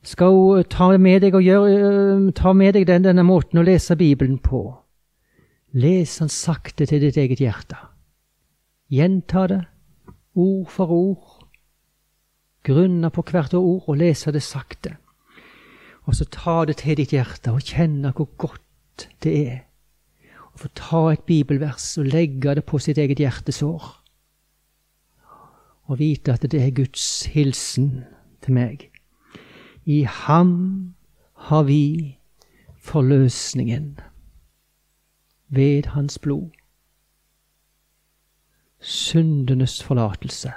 skal 0.03 0.67
ta 0.67 0.91
med 0.99 1.23
deg, 1.23 1.39
gjøre, 1.47 2.35
ta 2.35 2.53
med 2.53 2.75
deg 2.75 2.89
den, 2.91 3.07
denne 3.07 3.23
måten 3.23 3.63
å 3.63 3.65
lese 3.71 3.95
Bibelen 3.95 4.43
på. 4.43 4.65
Les 5.77 6.09
han 6.23 6.31
sakte 6.33 6.87
til 6.89 7.03
ditt 7.03 7.19
eget 7.21 7.43
hjerte. 7.43 7.77
Gjenta 8.89 9.43
det, 9.51 9.59
ord 10.33 10.71
for 10.73 10.93
ord. 10.95 11.35
Grunne 12.65 13.11
på 13.13 13.25
hvert 13.29 13.53
ord 13.59 13.85
og 13.85 13.99
lese 14.01 14.33
det 14.33 14.41
sakte. 14.47 14.95
Og 16.09 16.17
så 16.17 16.25
ta 16.33 16.63
det 16.65 16.79
til 16.81 16.97
ditt 16.97 17.13
hjerte 17.13 17.53
og 17.53 17.67
kjenne 17.67 18.15
hvor 18.17 18.31
godt 18.41 19.09
det 19.23 19.37
er 19.37 19.59
Og 20.55 20.61
få 20.63 20.69
ta 20.73 21.03
et 21.13 21.27
bibelvers 21.29 21.99
og 22.01 22.07
legge 22.09 22.55
det 22.57 22.65
på 22.65 22.79
sitt 22.81 22.97
eget 22.97 23.19
hjertesår. 23.21 23.85
Og 25.93 25.99
vite 25.99 26.33
at 26.33 26.47
det 26.49 26.63
er 26.63 26.73
Guds 26.73 27.27
hilsen 27.29 28.07
til 28.41 28.57
meg. 28.57 28.89
I 29.85 30.07
ham 30.09 30.95
har 31.53 31.69
vi 31.69 32.17
forløsningen 32.81 33.99
ved 35.49 35.87
hans 35.87 36.19
blod. 36.19 36.51
Syndenes 38.81 39.83
forlatelse 39.83 40.53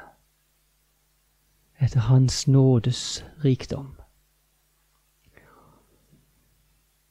etter 1.79 1.99
Hans 1.99 2.47
nådes 2.47 3.25
rikdom. 3.43 3.95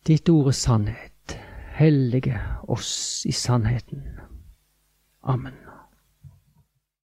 Ditt 0.07 0.29
ord 0.29 0.47
er 0.47 0.57
sannhet 0.57 1.38
hellige 1.79 2.41
oss 2.69 3.27
i 3.27 3.33
sannheten. 3.33 4.03
Amen. 5.23 5.67